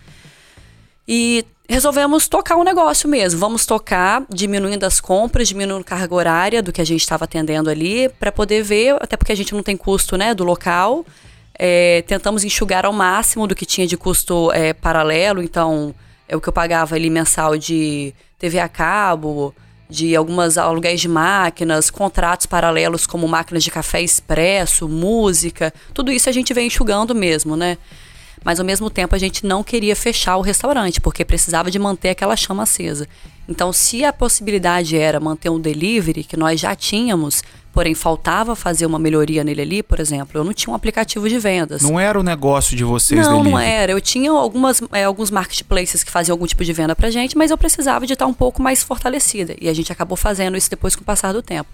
E 1.07 1.45
resolvemos 1.67 2.27
tocar 2.27 2.55
o 2.55 2.61
um 2.61 2.63
negócio 2.63 3.09
mesmo. 3.09 3.39
Vamos 3.39 3.65
tocar, 3.65 4.23
diminuindo 4.29 4.85
as 4.85 5.01
compras, 5.01 5.47
diminuindo 5.47 5.83
carga 5.83 6.15
horária 6.15 6.63
do 6.63 6.71
que 6.71 6.81
a 6.81 6.85
gente 6.85 7.01
estava 7.01 7.25
atendendo 7.25 7.69
ali, 7.69 8.09
para 8.09 8.31
poder 8.31 8.63
ver, 8.63 8.95
até 9.01 9.17
porque 9.17 9.31
a 9.31 9.35
gente 9.35 9.53
não 9.53 9.61
tem 9.61 9.75
custo 9.75 10.17
né, 10.17 10.33
do 10.33 10.43
local. 10.43 11.05
É, 11.59 12.03
tentamos 12.07 12.43
enxugar 12.43 12.85
ao 12.85 12.93
máximo 12.93 13.47
do 13.47 13.55
que 13.55 13.65
tinha 13.65 13.87
de 13.87 13.97
custo 13.97 14.51
é, 14.53 14.73
paralelo, 14.73 15.41
então 15.41 15.93
é 16.27 16.35
o 16.35 16.41
que 16.41 16.47
eu 16.47 16.53
pagava 16.53 16.95
ali 16.95 17.09
mensal 17.09 17.57
de 17.57 18.13
TV 18.37 18.59
a 18.59 18.69
cabo, 18.69 19.55
de 19.89 20.15
algumas 20.15 20.57
aluguéis 20.57 21.01
de 21.01 21.07
máquinas, 21.07 21.89
contratos 21.89 22.45
paralelos 22.45 23.07
como 23.07 23.27
máquinas 23.27 23.63
de 23.63 23.71
café 23.71 24.01
expresso, 24.01 24.87
música, 24.87 25.73
tudo 25.93 26.11
isso 26.11 26.29
a 26.29 26.31
gente 26.31 26.53
vem 26.53 26.67
enxugando 26.67 27.15
mesmo, 27.15 27.55
né? 27.55 27.77
Mas 28.47 28.61
ao 28.61 28.65
mesmo 28.65 28.89
tempo 28.89 29.13
a 29.13 29.17
gente 29.17 29.45
não 29.45 29.61
queria 29.61 29.93
fechar 29.93 30.37
o 30.37 30.41
restaurante, 30.41 31.01
porque 31.01 31.25
precisava 31.25 31.69
de 31.69 31.77
manter 31.77 32.11
aquela 32.11 32.33
chama 32.33 32.63
acesa. 32.63 33.05
Então, 33.45 33.73
se 33.73 34.05
a 34.05 34.13
possibilidade 34.13 34.95
era 34.95 35.19
manter 35.19 35.49
um 35.49 35.59
delivery, 35.59 36.23
que 36.23 36.37
nós 36.37 36.57
já 36.57 36.73
tínhamos, 36.73 37.43
porém 37.73 37.93
faltava 37.93 38.55
fazer 38.55 38.85
uma 38.85 38.97
melhoria 38.97 39.43
nele 39.43 39.61
ali, 39.61 39.83
por 39.83 39.99
exemplo, 39.99 40.39
eu 40.39 40.45
não 40.45 40.53
tinha 40.53 40.71
um 40.71 40.75
aplicativo 40.77 41.27
de 41.27 41.37
vendas. 41.37 41.81
Não 41.81 41.99
era 41.99 42.17
o 42.17 42.23
negócio 42.23 42.73
de 42.73 42.85
vocês 42.85 43.19
Não, 43.19 43.39
delivery. 43.39 43.51
não 43.51 43.59
era. 43.59 43.91
Eu 43.91 43.99
tinha 43.99 44.31
algumas, 44.31 44.81
é, 44.93 45.03
alguns 45.03 45.29
marketplaces 45.29 46.01
que 46.01 46.09
faziam 46.09 46.33
algum 46.33 46.47
tipo 46.47 46.63
de 46.63 46.71
venda 46.71 46.95
pra 46.95 47.09
gente, 47.09 47.37
mas 47.37 47.51
eu 47.51 47.57
precisava 47.57 48.07
de 48.07 48.13
estar 48.13 48.27
um 48.27 48.33
pouco 48.33 48.61
mais 48.61 48.81
fortalecida. 48.81 49.57
E 49.59 49.67
a 49.67 49.73
gente 49.73 49.91
acabou 49.91 50.15
fazendo 50.15 50.55
isso 50.55 50.69
depois 50.69 50.95
com 50.95 51.01
o 51.01 51.05
passar 51.05 51.33
do 51.33 51.41
tempo. 51.41 51.69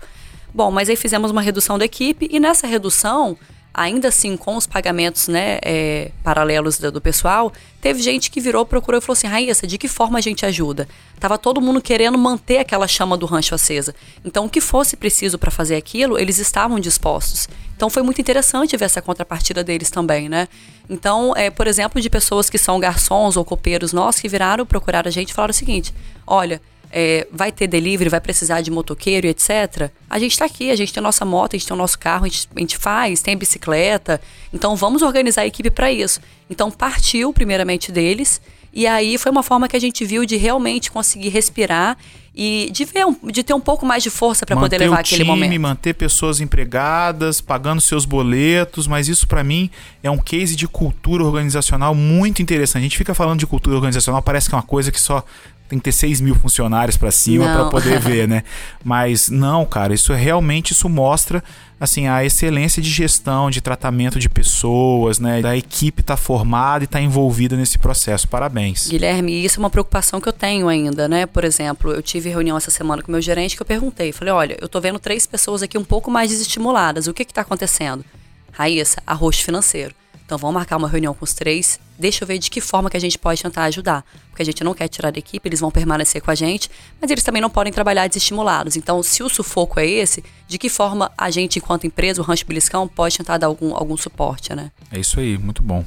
Bom, 0.51 0.71
mas 0.71 0.89
aí 0.89 0.95
fizemos 0.95 1.29
uma 1.29 1.41
redução 1.43 1.77
da 1.77 1.85
equipe 1.85 2.27
e 2.31 2.39
nessa 2.39 2.65
redução 2.65 3.37
ainda 3.73 4.09
assim 4.09 4.37
com 4.37 4.55
os 4.55 4.67
pagamentos 4.67 5.27
né, 5.27 5.57
é, 5.63 6.11
paralelos 6.23 6.77
do, 6.77 6.91
do, 6.91 7.01
pessoal, 7.01 7.51
teve 7.81 8.01
gente 8.01 8.29
que 8.29 8.39
virou, 8.39 8.65
procurou 8.65 8.99
e 8.99 9.01
falou 9.01 9.13
assim: 9.13 9.27
Raíssa, 9.27 9.65
de 9.65 9.77
que 9.77 9.87
forma 9.87 10.19
a 10.19 10.21
gente 10.21 10.45
ajuda? 10.45 10.87
Tava 11.19 11.37
todo 11.37 11.59
mundo 11.59 11.81
querendo 11.81 12.17
manter 12.17 12.59
aquela 12.59 12.87
chama 12.87 13.17
do 13.17 13.25
rancho 13.25 13.55
acesa. 13.55 13.95
Então, 14.23 14.45
o 14.45 14.49
que 14.49 14.61
fosse 14.61 14.95
preciso 14.95 15.37
para 15.37 15.49
fazer 15.49 15.75
aquilo, 15.75 16.19
eles 16.19 16.37
estavam 16.37 16.79
dispostos. 16.79 17.49
Então, 17.75 17.89
foi 17.89 18.03
muito 18.03 18.21
interessante 18.21 18.77
ver 18.77 18.85
essa 18.85 19.01
contrapartida 19.01 19.63
deles 19.63 19.89
também, 19.89 20.29
né? 20.29 20.47
Então, 20.89 21.33
é, 21.35 21.49
por 21.49 21.65
exemplo, 21.65 21.99
de 21.99 22.09
pessoas 22.09 22.49
que 22.49 22.57
são 22.57 22.79
garçons 22.79 23.35
ou 23.35 23.43
copeiros 23.43 23.91
nossos 23.91 24.21
que 24.21 24.29
viraram 24.29 24.65
procurar 24.65 25.07
a 25.07 25.11
gente 25.11 25.31
e 25.31 25.33
falaram 25.33 25.51
o 25.51 25.55
seguinte: 25.55 25.93
olha 26.27 26.61
é, 26.95 27.27
vai 27.31 27.51
ter 27.51 27.65
delivery, 27.65 28.07
vai 28.07 28.21
precisar 28.21 28.61
de 28.61 28.69
motoqueiro 28.69 29.25
e 29.25 29.31
etc. 29.31 29.89
A 30.07 30.19
gente 30.19 30.33
está 30.33 30.45
aqui, 30.45 30.69
a 30.69 30.75
gente 30.75 30.93
tem 30.93 31.01
a 31.01 31.03
nossa 31.03 31.25
moto, 31.25 31.55
a 31.55 31.57
gente 31.57 31.67
tem 31.67 31.75
o 31.75 31.77
nosso 31.77 31.97
carro, 31.97 32.25
a 32.25 32.27
gente, 32.27 32.47
a 32.55 32.59
gente 32.59 32.77
faz, 32.77 33.23
tem 33.23 33.35
bicicleta. 33.35 34.21
Então 34.53 34.75
vamos 34.75 35.01
organizar 35.01 35.41
a 35.41 35.47
equipe 35.47 35.71
para 35.71 35.91
isso. 35.91 36.21
Então 36.47 36.69
partiu 36.69 37.33
primeiramente 37.33 37.91
deles 37.91 38.39
e 38.71 38.87
aí 38.87 39.17
foi 39.19 39.31
uma 39.31 39.43
forma 39.43 39.67
que 39.67 39.75
a 39.75 39.79
gente 39.79 40.03
viu 40.03 40.25
de 40.25 40.35
realmente 40.35 40.91
conseguir 40.91 41.29
respirar 41.29 41.95
e 42.35 42.71
de, 42.71 42.85
ver 42.85 43.05
um, 43.05 43.15
de 43.31 43.43
ter 43.43 43.53
um 43.53 43.59
pouco 43.59 43.85
mais 43.85 44.01
de 44.01 44.09
força 44.09 44.43
para 44.43 44.57
poder 44.57 44.79
levar 44.79 45.01
aquele 45.01 45.23
time, 45.23 45.29
momento. 45.29 45.61
Manter 45.61 45.93
pessoas 45.93 46.41
empregadas, 46.41 47.39
pagando 47.39 47.79
seus 47.79 48.05
boletos, 48.05 48.87
mas 48.87 49.07
isso 49.07 49.27
para 49.27 49.43
mim 49.43 49.69
é 50.01 50.09
um 50.09 50.17
case 50.17 50.55
de 50.55 50.67
cultura 50.67 51.23
organizacional 51.23 51.93
muito 51.93 52.41
interessante. 52.41 52.79
A 52.79 52.83
gente 52.83 52.97
fica 52.97 53.13
falando 53.13 53.39
de 53.39 53.45
cultura 53.45 53.75
organizacional, 53.75 54.19
parece 54.23 54.49
que 54.49 54.55
é 54.55 54.57
uma 54.57 54.63
coisa 54.63 54.91
que 54.91 54.99
só 54.99 55.23
tem 55.67 55.79
que 55.79 55.85
ter 55.85 55.91
6 55.91 56.21
mil 56.21 56.35
funcionários 56.35 56.97
para 56.97 57.11
cima 57.11 57.45
para 57.45 57.65
poder 57.65 57.99
ver, 58.01 58.27
né? 58.27 58.43
Mas 58.83 59.29
não, 59.29 59.65
cara, 59.65 59.93
isso 59.93 60.13
é 60.13 60.15
realmente 60.15 60.71
isso 60.71 60.87
mostra 60.87 61.43
assim 61.79 62.07
a 62.07 62.23
excelência 62.23 62.81
de 62.81 62.89
gestão, 62.89 63.49
de 63.49 63.59
tratamento 63.59 64.17
de 64.17 64.29
pessoas, 64.29 65.19
né? 65.19 65.41
Da 65.41 65.55
equipe 65.55 66.01
tá 66.01 66.15
formada 66.15 66.83
e 66.83 66.87
tá 66.87 67.01
envolvida 67.01 67.55
nesse 67.55 67.77
processo. 67.77 68.27
Parabéns. 68.27 68.87
Guilherme, 68.87 69.43
isso 69.43 69.59
é 69.59 69.61
uma 69.61 69.69
preocupação 69.69 70.21
que 70.21 70.29
eu 70.29 70.33
tenho 70.33 70.67
ainda, 70.67 71.07
né? 71.07 71.25
Por 71.25 71.43
exemplo, 71.43 71.91
eu 71.91 72.01
tive 72.01 72.29
reunião 72.29 72.55
essa 72.55 72.71
semana 72.71 73.01
com 73.01 73.11
meu 73.11 73.21
gerente 73.21 73.55
que 73.55 73.61
eu 73.61 73.65
perguntei, 73.65 74.11
falei, 74.11 74.33
olha, 74.33 74.57
eu 74.61 74.69
tô 74.69 74.79
vendo 74.79 74.99
três 74.99 75.25
pessoas 75.25 75.61
aqui 75.61 75.77
um 75.77 75.83
pouco 75.83 76.09
mais 76.09 76.29
desestimuladas. 76.29 77.07
O 77.07 77.13
que 77.13 77.25
que 77.25 77.33
tá 77.33 77.41
acontecendo? 77.41 78.05
Raíssa, 78.51 79.01
arroz 79.05 79.39
financeiro. 79.39 79.93
Então 80.25 80.37
vamos 80.37 80.55
marcar 80.55 80.77
uma 80.77 80.87
reunião 80.87 81.13
com 81.13 81.23
os 81.23 81.33
três. 81.33 81.79
Deixa 81.97 82.23
eu 82.23 82.27
ver 82.27 82.39
de 82.39 82.49
que 82.49 82.59
forma 82.61 82.89
que 82.89 82.97
a 82.97 82.99
gente 82.99 83.17
pode 83.17 83.41
tentar 83.41 83.63
ajudar. 83.65 84.03
Porque 84.29 84.41
a 84.41 84.45
gente 84.45 84.63
não 84.63 84.73
quer 84.73 84.87
tirar 84.87 85.11
da 85.11 85.19
equipe, 85.19 85.47
eles 85.47 85.59
vão 85.59 85.69
permanecer 85.69 86.21
com 86.21 86.31
a 86.31 86.35
gente, 86.35 86.69
mas 86.99 87.11
eles 87.11 87.23
também 87.23 87.41
não 87.41 87.49
podem 87.49 87.71
trabalhar 87.71 88.07
desestimulados. 88.07 88.75
Então, 88.75 89.03
se 89.03 89.21
o 89.21 89.29
sufoco 89.29 89.79
é 89.79 89.85
esse, 89.85 90.23
de 90.47 90.57
que 90.57 90.69
forma 90.69 91.11
a 91.15 91.29
gente, 91.29 91.59
enquanto 91.59 91.85
empresa, 91.85 92.21
o 92.21 92.23
Rancho 92.23 92.45
Beliscão, 92.47 92.87
pode 92.87 93.17
tentar 93.17 93.37
dar 93.37 93.47
algum, 93.47 93.75
algum 93.75 93.95
suporte, 93.95 94.55
né? 94.55 94.71
É 94.91 94.99
isso 94.99 95.19
aí, 95.19 95.37
muito 95.37 95.61
bom. 95.61 95.85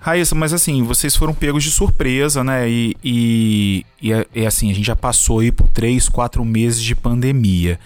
Raíssa, 0.00 0.34
mas 0.34 0.52
assim, 0.52 0.82
vocês 0.82 1.14
foram 1.14 1.34
pegos 1.34 1.62
de 1.62 1.70
surpresa, 1.70 2.42
né? 2.42 2.68
E, 2.68 2.96
e, 3.04 3.86
e, 4.02 4.10
e 4.34 4.46
assim, 4.46 4.70
a 4.70 4.74
gente 4.74 4.86
já 4.86 4.96
passou 4.96 5.40
aí 5.40 5.52
por 5.52 5.68
três, 5.68 6.08
quatro 6.08 6.44
meses 6.44 6.82
de 6.82 6.94
pandemia. 6.94 7.78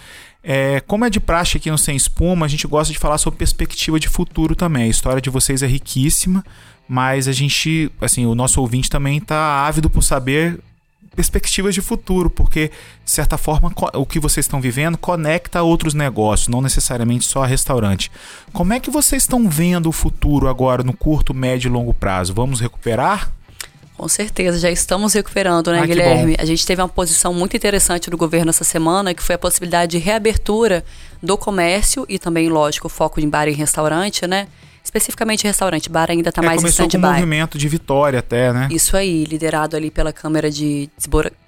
É, 0.42 0.80
como 0.80 1.04
é 1.04 1.10
de 1.10 1.20
praxe 1.20 1.58
aqui 1.58 1.70
no 1.70 1.78
Sem 1.78 1.96
Espuma, 1.96 2.46
a 2.46 2.48
gente 2.48 2.66
gosta 2.66 2.92
de 2.92 2.98
falar 2.98 3.18
sobre 3.18 3.38
perspectiva 3.38 4.00
de 4.00 4.08
futuro 4.08 4.54
também. 4.54 4.84
A 4.84 4.88
história 4.88 5.20
de 5.20 5.30
vocês 5.30 5.62
é 5.62 5.66
riquíssima, 5.66 6.44
mas 6.88 7.28
a 7.28 7.32
gente, 7.32 7.90
assim, 8.00 8.26
o 8.26 8.34
nosso 8.34 8.60
ouvinte 8.60 8.88
também 8.88 9.18
está 9.18 9.66
ávido 9.66 9.90
por 9.90 10.02
saber 10.02 10.58
perspectivas 11.14 11.74
de 11.74 11.80
futuro, 11.80 12.30
porque 12.30 12.70
de 13.04 13.10
certa 13.10 13.36
forma 13.36 13.72
o 13.94 14.06
que 14.06 14.20
vocês 14.20 14.46
estão 14.46 14.60
vivendo 14.60 14.96
conecta 14.96 15.58
a 15.58 15.62
outros 15.62 15.92
negócios, 15.92 16.48
não 16.48 16.62
necessariamente 16.62 17.26
só 17.26 17.42
a 17.42 17.46
restaurante. 17.46 18.10
Como 18.52 18.72
é 18.72 18.80
que 18.80 18.90
vocês 18.90 19.24
estão 19.24 19.48
vendo 19.48 19.88
o 19.88 19.92
futuro 19.92 20.48
agora 20.48 20.82
no 20.82 20.92
curto, 20.92 21.34
médio 21.34 21.68
e 21.68 21.72
longo 21.72 21.92
prazo? 21.92 22.32
Vamos 22.32 22.60
recuperar? 22.60 23.32
Com 24.00 24.08
certeza, 24.08 24.58
já 24.58 24.70
estamos 24.70 25.12
recuperando, 25.12 25.70
né, 25.70 25.80
ah, 25.80 25.86
Guilherme? 25.86 26.34
A 26.38 26.46
gente 26.46 26.64
teve 26.64 26.80
uma 26.80 26.88
posição 26.88 27.34
muito 27.34 27.54
interessante 27.54 28.08
do 28.08 28.16
governo 28.16 28.48
essa 28.48 28.64
semana, 28.64 29.12
que 29.12 29.22
foi 29.22 29.34
a 29.34 29.38
possibilidade 29.38 29.90
de 29.90 29.98
reabertura 29.98 30.82
do 31.22 31.36
comércio 31.36 32.06
e 32.08 32.18
também, 32.18 32.48
lógico, 32.48 32.86
o 32.86 32.88
foco 32.88 33.20
em 33.20 33.28
bar 33.28 33.46
e 33.46 33.52
restaurante, 33.52 34.26
né? 34.26 34.48
Especificamente 34.90 35.44
restaurante, 35.44 35.88
bar 35.88 36.10
ainda 36.10 36.30
está 36.30 36.42
é, 36.42 36.44
mais 36.44 36.62
em 36.62 36.66
stand-by. 36.66 36.90
Começou 36.90 37.00
com 37.00 37.06
um 37.06 37.12
movimento 37.12 37.56
de 37.56 37.68
vitória 37.68 38.18
até, 38.18 38.52
né? 38.52 38.68
Isso 38.70 38.96
aí, 38.96 39.24
liderado 39.24 39.76
ali 39.76 39.90
pela 39.90 40.12
Câmara 40.12 40.50
de 40.50 40.90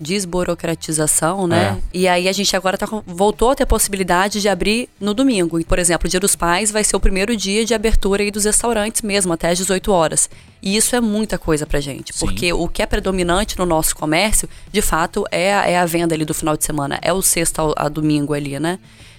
Desburocratização, 0.00 1.48
né? 1.48 1.78
É. 1.78 1.98
E 1.98 2.08
aí 2.08 2.28
a 2.28 2.32
gente 2.32 2.54
agora 2.54 2.78
tá, 2.78 2.86
voltou 3.04 3.50
a 3.50 3.54
ter 3.56 3.64
a 3.64 3.66
possibilidade 3.66 4.40
de 4.40 4.48
abrir 4.48 4.88
no 5.00 5.12
domingo. 5.12 5.62
Por 5.64 5.78
exemplo, 5.78 6.06
o 6.06 6.10
Dia 6.10 6.20
dos 6.20 6.36
Pais 6.36 6.70
vai 6.70 6.84
ser 6.84 6.94
o 6.94 7.00
primeiro 7.00 7.36
dia 7.36 7.64
de 7.64 7.74
abertura 7.74 8.22
aí 8.22 8.30
dos 8.30 8.44
restaurantes 8.44 9.02
mesmo, 9.02 9.32
até 9.32 9.50
às 9.50 9.58
18 9.58 9.90
horas. 9.90 10.30
E 10.62 10.76
isso 10.76 10.94
é 10.94 11.00
muita 11.00 11.36
coisa 11.36 11.66
pra 11.66 11.80
gente, 11.80 12.12
Sim. 12.12 12.24
porque 12.24 12.52
o 12.52 12.68
que 12.68 12.82
é 12.82 12.86
predominante 12.86 13.58
no 13.58 13.66
nosso 13.66 13.96
comércio, 13.96 14.48
de 14.70 14.80
fato, 14.80 15.26
é 15.32 15.52
a, 15.52 15.68
é 15.68 15.76
a 15.76 15.84
venda 15.84 16.14
ali 16.14 16.24
do 16.24 16.32
final 16.32 16.56
de 16.56 16.64
semana, 16.64 17.00
é 17.02 17.12
o 17.12 17.20
sexta 17.20 17.62
a 17.76 17.88
domingo 17.88 18.32
ali, 18.32 18.60
né? 18.60 18.78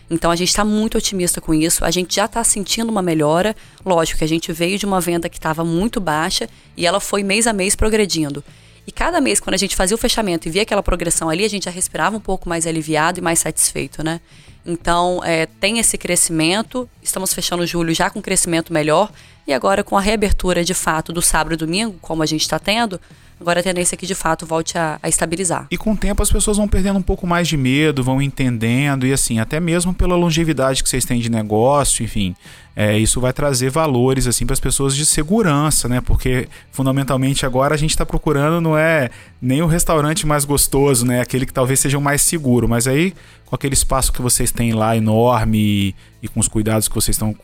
Então 0.09 0.29
a 0.29 0.35
gente 0.35 0.49
está 0.49 0.65
muito 0.65 0.97
otimista 0.97 1.39
com 1.39 1.53
isso. 1.53 1.83
A 1.83 1.91
gente 1.91 2.15
já 2.15 2.25
está 2.25 2.43
sentindo 2.43 2.89
uma 2.89 3.01
melhora. 3.01 3.55
Lógico 3.85 4.19
que 4.19 4.23
a 4.23 4.27
gente 4.27 4.51
veio 4.51 4.77
de 4.77 4.85
uma 4.85 4.99
venda 4.99 5.29
que 5.29 5.37
estava 5.37 5.63
muito 5.63 5.99
baixa 5.99 6.49
e 6.75 6.85
ela 6.85 6.99
foi 6.99 7.23
mês 7.23 7.47
a 7.47 7.53
mês 7.53 7.75
progredindo. 7.75 8.43
E 8.85 8.91
cada 8.91 9.21
mês, 9.21 9.39
quando 9.39 9.53
a 9.53 9.57
gente 9.57 9.75
fazia 9.75 9.95
o 9.95 9.97
fechamento 9.97 10.47
e 10.47 10.51
via 10.51 10.63
aquela 10.63 10.83
progressão 10.83 11.29
ali, 11.29 11.45
a 11.45 11.49
gente 11.49 11.65
já 11.65 11.71
respirava 11.71 12.17
um 12.17 12.19
pouco 12.19 12.49
mais 12.49 12.67
aliviado 12.67 13.19
e 13.19 13.21
mais 13.21 13.39
satisfeito, 13.39 14.03
né? 14.03 14.19
Então, 14.65 15.21
é, 15.23 15.45
tem 15.45 15.79
esse 15.79 15.97
crescimento. 15.97 16.89
Estamos 17.01 17.33
fechando 17.33 17.65
julho 17.65 17.93
já 17.93 18.09
com 18.09 18.21
crescimento 18.21 18.73
melhor. 18.73 19.11
E 19.47 19.53
agora, 19.53 19.83
com 19.83 19.97
a 19.97 20.01
reabertura 20.01 20.63
de 20.63 20.73
fato 20.73 21.11
do 21.11 21.21
sábado 21.21 21.53
e 21.53 21.57
domingo, 21.57 21.97
como 22.01 22.23
a 22.23 22.25
gente 22.25 22.41
está 22.41 22.59
tendo, 22.59 22.99
Agora 23.39 23.59
a 23.59 23.63
tendência 23.63 23.95
é 23.95 23.97
que 23.97 24.05
de 24.05 24.15
fato 24.15 24.45
volte 24.45 24.77
a, 24.77 24.99
a, 25.01 25.09
estabilizar. 25.09 25.67
E 25.69 25.77
com 25.77 25.93
o 25.93 25.97
tempo 25.97 26.21
as 26.21 26.31
pessoas 26.31 26.57
vão 26.57 26.67
perdendo 26.67 26.99
um 26.99 27.01
pouco 27.01 27.27
mais 27.27 27.47
de 27.47 27.57
medo, 27.57 28.03
vão 28.03 28.21
entendendo, 28.21 29.05
e 29.05 29.13
assim, 29.13 29.39
até 29.39 29.59
mesmo 29.59 29.93
pela 29.93 30.15
longevidade 30.15 30.83
que 30.83 30.89
vocês 30.89 31.05
têm 31.05 31.19
de 31.19 31.29
negócio, 31.29 32.03
enfim, 32.03 32.35
é, 32.75 32.97
isso 32.97 33.21
vai 33.21 33.31
trazer 33.31 33.69
valores 33.69 34.25
assim 34.25 34.45
para 34.45 34.53
as 34.53 34.59
pessoas 34.59 34.95
de 34.95 35.05
segurança, 35.05 35.87
né? 35.87 36.01
Porque 36.01 36.47
fundamentalmente 36.71 37.45
agora 37.45 37.75
a 37.75 37.77
gente 37.77 37.91
está 37.91 38.05
procurando 38.05 38.59
não 38.61 38.77
é 38.77 39.09
nem 39.41 39.61
o 39.61 39.67
restaurante 39.67 40.25
mais 40.25 40.45
gostoso, 40.45 41.05
né? 41.05 41.21
Aquele 41.21 41.45
que 41.45 41.53
talvez 41.53 41.79
seja 41.79 41.97
o 41.97 42.01
mais 42.01 42.21
seguro, 42.21 42.67
mas 42.67 42.87
aí 42.87 43.13
com 43.45 43.55
aquele 43.55 43.75
espaço 43.75 44.11
que 44.11 44.21
vocês 44.21 44.51
têm 44.51 44.73
lá 44.73 44.97
enorme 44.97 45.59
e, 45.59 45.95
e 46.23 46.27
com 46.27 46.39
os 46.39 46.47
cuidados 46.47 46.87
que 46.87 46.95
vocês 46.95 47.15
estão 47.15 47.35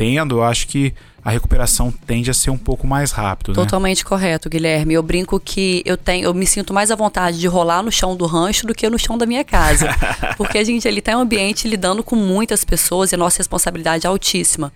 tendo, 0.00 0.38
eu 0.38 0.42
acho 0.42 0.66
que 0.66 0.94
a 1.22 1.28
recuperação 1.28 1.92
tende 1.92 2.30
a 2.30 2.34
ser 2.34 2.48
um 2.48 2.56
pouco 2.56 2.86
mais 2.86 3.12
rápido, 3.12 3.50
né? 3.50 3.54
Totalmente 3.54 4.02
correto, 4.02 4.48
Guilherme. 4.48 4.94
Eu 4.94 5.02
brinco 5.02 5.38
que 5.38 5.82
eu 5.84 5.94
tenho, 5.94 6.24
eu 6.24 6.32
me 6.32 6.46
sinto 6.46 6.72
mais 6.72 6.90
à 6.90 6.96
vontade 6.96 7.38
de 7.38 7.46
rolar 7.46 7.82
no 7.82 7.92
chão 7.92 8.16
do 8.16 8.24
rancho 8.24 8.66
do 8.66 8.74
que 8.74 8.88
no 8.88 8.98
chão 8.98 9.18
da 9.18 9.26
minha 9.26 9.44
casa. 9.44 9.94
Porque 10.38 10.56
a 10.56 10.64
gente 10.64 10.88
ele 10.88 11.02
tem 11.02 11.14
um 11.14 11.18
ambiente 11.18 11.68
lidando 11.68 12.02
com 12.02 12.16
muitas 12.16 12.64
pessoas 12.64 13.12
e 13.12 13.14
a 13.14 13.18
nossa 13.18 13.36
responsabilidade 13.36 14.06
é 14.06 14.08
altíssima. 14.08 14.72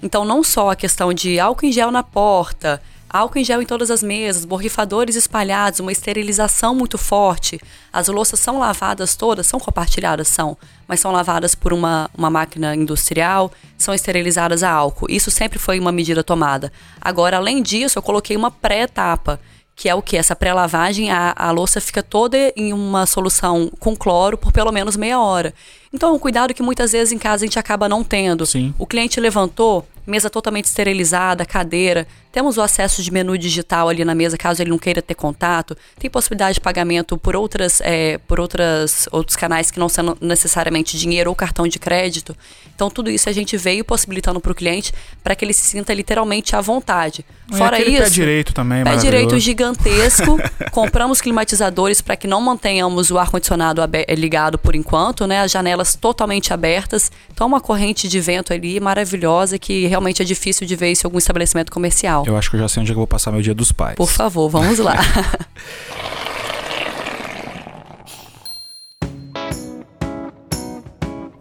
Então, 0.00 0.24
não 0.24 0.44
só 0.44 0.70
a 0.70 0.76
questão 0.76 1.12
de 1.12 1.40
álcool 1.40 1.66
em 1.66 1.72
gel 1.72 1.90
na 1.90 2.04
porta, 2.04 2.80
álcool 3.08 3.38
em 3.38 3.44
gel 3.44 3.62
em 3.62 3.66
todas 3.66 3.90
as 3.90 4.02
mesas, 4.02 4.44
borrifadores 4.44 5.16
espalhados, 5.16 5.80
uma 5.80 5.92
esterilização 5.92 6.74
muito 6.74 6.98
forte. 6.98 7.60
As 7.92 8.08
louças 8.08 8.40
são 8.40 8.58
lavadas 8.58 9.16
todas, 9.16 9.46
são 9.46 9.58
compartilhadas, 9.58 10.28
são, 10.28 10.56
mas 10.86 11.00
são 11.00 11.12
lavadas 11.12 11.54
por 11.54 11.72
uma, 11.72 12.10
uma 12.16 12.30
máquina 12.30 12.74
industrial, 12.74 13.50
são 13.76 13.94
esterilizadas 13.94 14.62
a 14.62 14.70
álcool. 14.70 15.06
Isso 15.08 15.30
sempre 15.30 15.58
foi 15.58 15.78
uma 15.78 15.92
medida 15.92 16.22
tomada. 16.22 16.72
Agora, 17.00 17.36
além 17.36 17.62
disso, 17.62 17.98
eu 17.98 18.02
coloquei 18.02 18.36
uma 18.36 18.50
pré-etapa 18.50 19.40
que 19.78 19.88
é 19.88 19.94
o 19.94 20.02
que? 20.02 20.16
Essa 20.16 20.34
pré-lavagem, 20.34 21.12
a, 21.12 21.32
a 21.36 21.52
louça 21.52 21.80
fica 21.80 22.02
toda 22.02 22.52
em 22.56 22.72
uma 22.72 23.06
solução 23.06 23.70
com 23.78 23.96
cloro 23.96 24.36
por 24.36 24.50
pelo 24.50 24.72
menos 24.72 24.96
meia 24.96 25.20
hora. 25.20 25.54
Então, 25.92 26.12
um 26.12 26.18
cuidado 26.18 26.52
que 26.52 26.64
muitas 26.64 26.90
vezes 26.90 27.12
em 27.12 27.18
casa 27.18 27.44
a 27.44 27.46
gente 27.46 27.60
acaba 27.60 27.88
não 27.88 28.02
tendo. 28.02 28.44
Sim. 28.44 28.74
O 28.76 28.84
cliente 28.84 29.20
levantou, 29.20 29.86
mesa 30.08 30.30
totalmente 30.30 30.64
esterilizada, 30.64 31.44
cadeira. 31.44 32.06
Temos 32.32 32.56
o 32.56 32.62
acesso 32.62 33.02
de 33.02 33.12
menu 33.12 33.36
digital 33.36 33.88
ali 33.88 34.04
na 34.04 34.14
mesa, 34.14 34.36
caso 34.36 34.62
ele 34.62 34.70
não 34.70 34.78
queira 34.78 35.02
ter 35.02 35.14
contato. 35.14 35.76
Tem 35.98 36.10
possibilidade 36.10 36.54
de 36.54 36.60
pagamento 36.60 37.16
por 37.18 37.36
outras, 37.36 37.80
é, 37.82 38.18
por 38.18 38.40
outras, 38.40 39.08
outros 39.12 39.36
canais 39.36 39.70
que 39.70 39.78
não 39.78 39.88
são 39.88 40.16
necessariamente 40.20 40.98
dinheiro 40.98 41.30
ou 41.30 41.36
cartão 41.36 41.66
de 41.66 41.78
crédito. 41.78 42.36
Então 42.74 42.90
tudo 42.90 43.10
isso 43.10 43.28
a 43.28 43.32
gente 43.32 43.56
veio 43.56 43.84
possibilitando 43.84 44.40
para 44.40 44.52
o 44.52 44.54
cliente 44.54 44.92
para 45.22 45.34
que 45.34 45.44
ele 45.44 45.52
se 45.52 45.62
sinta 45.62 45.92
literalmente 45.92 46.54
à 46.54 46.60
vontade. 46.60 47.24
Fora 47.50 47.80
isso, 47.80 48.02
pé 48.02 48.10
direito 48.10 48.52
também, 48.52 48.84
pé 48.84 48.96
direito 48.96 49.38
gigantesco. 49.38 50.38
compramos 50.70 51.20
climatizadores 51.20 52.00
para 52.00 52.14
que 52.14 52.26
não 52.26 52.40
mantenhamos 52.40 53.10
o 53.10 53.18
ar 53.18 53.30
condicionado 53.30 53.82
ligado 54.16 54.58
por 54.58 54.74
enquanto, 54.74 55.26
né? 55.26 55.40
As 55.40 55.50
janelas 55.50 55.94
totalmente 55.94 56.52
abertas. 56.52 57.10
Então 57.32 57.46
uma 57.46 57.60
corrente 57.60 58.06
de 58.06 58.20
vento 58.20 58.52
ali 58.52 58.78
maravilhosa 58.78 59.58
que 59.58 59.86
realmente 59.86 59.97
é 60.22 60.24
difícil 60.24 60.66
de 60.66 60.76
ver 60.76 60.92
isso 60.92 61.06
em 61.06 61.08
algum 61.08 61.18
estabelecimento 61.18 61.72
comercial. 61.72 62.24
Eu 62.26 62.36
acho 62.36 62.50
que 62.50 62.56
eu 62.56 62.60
já 62.60 62.68
sei 62.68 62.82
onde 62.82 62.90
é 62.90 62.94
eu 62.94 62.98
vou 62.98 63.06
passar 63.06 63.32
meu 63.32 63.42
dia 63.42 63.54
dos 63.54 63.72
pais. 63.72 63.96
Por 63.96 64.08
favor, 64.08 64.48
vamos 64.48 64.78
lá. 64.78 64.96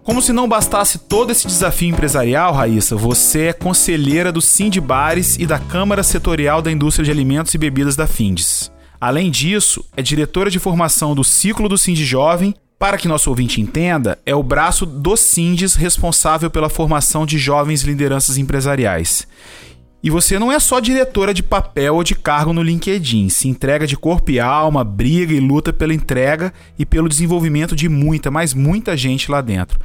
Como 0.07 0.21
se 0.21 0.31
não 0.31 0.47
bastasse 0.47 0.99
todo 0.99 1.31
esse 1.31 1.45
desafio 1.45 1.89
empresarial, 1.89 2.53
Raíssa, 2.53 2.95
você 2.95 3.47
é 3.47 3.53
conselheira 3.53 4.31
do 4.31 4.39
Bares 4.81 5.35
e 5.37 5.45
da 5.45 5.59
Câmara 5.59 6.01
Setorial 6.01 6.61
da 6.61 6.71
Indústria 6.71 7.03
de 7.03 7.11
Alimentos 7.11 7.53
e 7.53 7.57
Bebidas 7.57 7.97
da 7.97 8.07
Findes. 8.07 8.71
Além 9.01 9.29
disso, 9.29 9.83
é 9.97 10.01
diretora 10.01 10.49
de 10.49 10.59
formação 10.59 11.13
do 11.13 11.25
Ciclo 11.25 11.67
do 11.67 11.77
Sind 11.77 11.97
Jovem 11.97 12.55
para 12.79 12.97
que 12.97 13.07
nosso 13.07 13.29
ouvinte 13.29 13.59
entenda, 13.59 14.19
é 14.25 14.35
o 14.35 14.43
braço 14.43 14.85
do 14.85 15.17
Sindes 15.17 15.73
responsável 15.73 16.49
pela 16.49 16.69
formação 16.69 17.25
de 17.25 17.37
jovens 17.37 17.81
lideranças 17.81 18.37
empresariais. 18.37 19.27
E 20.03 20.11
você 20.11 20.37
não 20.37 20.51
é 20.51 20.59
só 20.59 20.79
diretora 20.79 21.33
de 21.33 21.41
papel 21.41 21.95
ou 21.95 22.03
de 22.03 22.13
cargo 22.13 22.53
no 22.53 22.61
LinkedIn, 22.61 23.29
se 23.29 23.47
entrega 23.47 23.87
de 23.87 23.97
corpo 23.97 24.29
e 24.29 24.39
alma, 24.39 24.83
briga 24.83 25.33
e 25.33 25.39
luta 25.39 25.73
pela 25.73 25.93
entrega 25.93 26.53
e 26.77 26.85
pelo 26.85 27.09
desenvolvimento 27.09 27.75
de 27.75 27.89
muita, 27.89 28.29
mas 28.29 28.53
muita 28.53 28.95
gente 28.95 29.31
lá 29.31 29.41
dentro. 29.41 29.79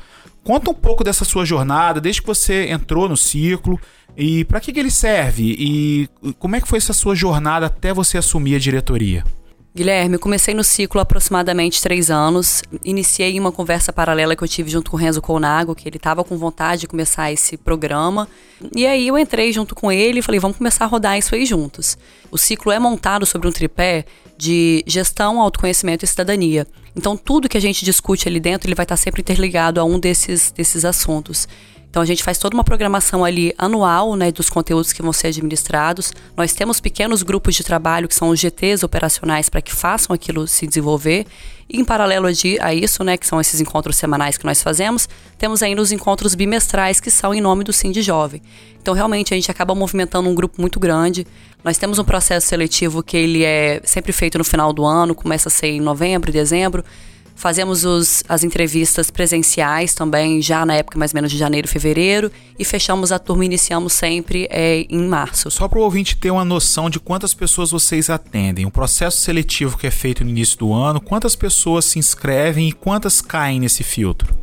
Conta 0.44 0.70
um 0.70 0.74
pouco 0.74 1.02
dessa 1.02 1.24
sua 1.24 1.46
jornada, 1.46 2.00
desde 2.00 2.20
que 2.20 2.26
você 2.26 2.68
entrou 2.68 3.08
no 3.08 3.16
ciclo 3.16 3.80
e 4.14 4.44
para 4.44 4.60
que, 4.60 4.72
que 4.72 4.78
ele 4.78 4.90
serve 4.90 5.56
e 5.58 6.08
como 6.38 6.56
é 6.56 6.60
que 6.60 6.68
foi 6.68 6.76
essa 6.76 6.92
sua 6.92 7.14
jornada 7.14 7.66
até 7.66 7.94
você 7.94 8.18
assumir 8.18 8.56
a 8.56 8.58
diretoria. 8.58 9.24
Guilherme, 9.74 10.16
eu 10.16 10.20
comecei 10.20 10.52
no 10.52 10.62
ciclo 10.62 11.00
há 11.00 11.02
aproximadamente 11.02 11.80
três 11.80 12.10
anos. 12.10 12.62
Iniciei 12.84 13.40
uma 13.40 13.50
conversa 13.50 13.90
paralela 13.90 14.36
que 14.36 14.44
eu 14.44 14.48
tive 14.48 14.70
junto 14.70 14.90
com 14.90 14.98
o 14.98 15.00
Renzo 15.00 15.22
Colnago, 15.22 15.74
que 15.74 15.88
ele 15.88 15.96
estava 15.96 16.22
com 16.22 16.36
vontade 16.36 16.82
de 16.82 16.86
começar 16.86 17.32
esse 17.32 17.56
programa. 17.56 18.28
E 18.76 18.86
aí 18.86 19.08
eu 19.08 19.16
entrei 19.16 19.50
junto 19.50 19.74
com 19.74 19.90
ele 19.90 20.18
e 20.18 20.22
falei, 20.22 20.38
vamos 20.38 20.58
começar 20.58 20.84
a 20.84 20.88
rodar 20.88 21.16
isso 21.16 21.34
aí 21.34 21.46
juntos. 21.46 21.96
O 22.30 22.36
ciclo 22.36 22.70
é 22.70 22.78
montado 22.78 23.24
sobre 23.24 23.48
um 23.48 23.52
tripé 23.52 24.04
de 24.36 24.84
gestão, 24.86 25.40
autoconhecimento 25.40 26.04
e 26.04 26.08
cidadania. 26.08 26.66
Então 26.94 27.16
tudo 27.16 27.48
que 27.48 27.56
a 27.56 27.60
gente 27.60 27.82
discute 27.82 28.28
ali 28.28 28.40
dentro, 28.40 28.68
ele 28.68 28.74
vai 28.74 28.84
estar 28.84 28.98
sempre 28.98 29.22
interligado 29.22 29.80
a 29.80 29.84
um 29.84 29.98
desses, 29.98 30.52
desses 30.52 30.84
assuntos. 30.84 31.48
Então 31.92 32.00
a 32.00 32.06
gente 32.06 32.24
faz 32.24 32.38
toda 32.38 32.56
uma 32.56 32.64
programação 32.64 33.22
ali 33.22 33.54
anual, 33.58 34.16
né, 34.16 34.32
dos 34.32 34.48
conteúdos 34.48 34.94
que 34.94 35.02
vão 35.02 35.12
ser 35.12 35.26
administrados. 35.26 36.10
Nós 36.34 36.54
temos 36.54 36.80
pequenos 36.80 37.22
grupos 37.22 37.54
de 37.54 37.62
trabalho 37.62 38.08
que 38.08 38.14
são 38.14 38.30
os 38.30 38.40
GTs 38.40 38.82
operacionais 38.82 39.50
para 39.50 39.60
que 39.60 39.74
façam 39.74 40.14
aquilo 40.14 40.48
se 40.48 40.66
desenvolver. 40.66 41.26
E 41.68 41.78
em 41.78 41.84
paralelo 41.84 42.28
a 42.60 42.74
isso, 42.74 43.04
né, 43.04 43.18
que 43.18 43.26
são 43.26 43.38
esses 43.38 43.60
encontros 43.60 43.96
semanais 43.96 44.38
que 44.38 44.46
nós 44.46 44.62
fazemos, 44.62 45.06
temos 45.36 45.62
ainda 45.62 45.82
os 45.82 45.92
encontros 45.92 46.34
bimestrais 46.34 46.98
que 46.98 47.10
são 47.10 47.34
em 47.34 47.42
nome 47.42 47.62
do 47.62 47.74
Sim 47.74 47.92
de 47.92 48.00
Jovem. 48.00 48.40
Então 48.80 48.94
realmente 48.94 49.34
a 49.34 49.36
gente 49.36 49.50
acaba 49.50 49.74
movimentando 49.74 50.30
um 50.30 50.34
grupo 50.34 50.62
muito 50.62 50.80
grande. 50.80 51.26
Nós 51.62 51.76
temos 51.76 51.98
um 51.98 52.04
processo 52.04 52.46
seletivo 52.46 53.02
que 53.02 53.18
ele 53.18 53.44
é 53.44 53.82
sempre 53.84 54.14
feito 54.14 54.38
no 54.38 54.44
final 54.44 54.72
do 54.72 54.82
ano, 54.82 55.14
começa 55.14 55.50
a 55.50 55.52
ser 55.52 55.66
em 55.66 55.80
novembro, 55.80 56.32
dezembro. 56.32 56.82
Fazemos 57.34 57.84
os, 57.84 58.22
as 58.28 58.44
entrevistas 58.44 59.10
presenciais 59.10 59.94
também, 59.94 60.40
já 60.40 60.64
na 60.64 60.74
época 60.74 60.98
mais 60.98 61.12
ou 61.12 61.16
menos 61.16 61.30
de 61.30 61.38
janeiro, 61.38 61.66
fevereiro, 61.66 62.30
e 62.58 62.64
fechamos 62.64 63.10
a 63.10 63.18
turma, 63.18 63.44
iniciamos 63.44 63.92
sempre 63.92 64.46
é, 64.50 64.86
em 64.88 65.06
março. 65.06 65.50
Só 65.50 65.66
para 65.66 65.78
o 65.78 65.82
ouvinte 65.82 66.16
ter 66.16 66.30
uma 66.30 66.44
noção 66.44 66.88
de 66.88 67.00
quantas 67.00 67.34
pessoas 67.34 67.70
vocês 67.70 68.10
atendem, 68.10 68.66
o 68.66 68.70
processo 68.70 69.20
seletivo 69.20 69.76
que 69.76 69.86
é 69.86 69.90
feito 69.90 70.24
no 70.24 70.30
início 70.30 70.58
do 70.58 70.72
ano, 70.72 71.00
quantas 71.00 71.34
pessoas 71.34 71.84
se 71.84 71.98
inscrevem 71.98 72.68
e 72.68 72.72
quantas 72.72 73.20
caem 73.20 73.60
nesse 73.60 73.82
filtro? 73.82 74.34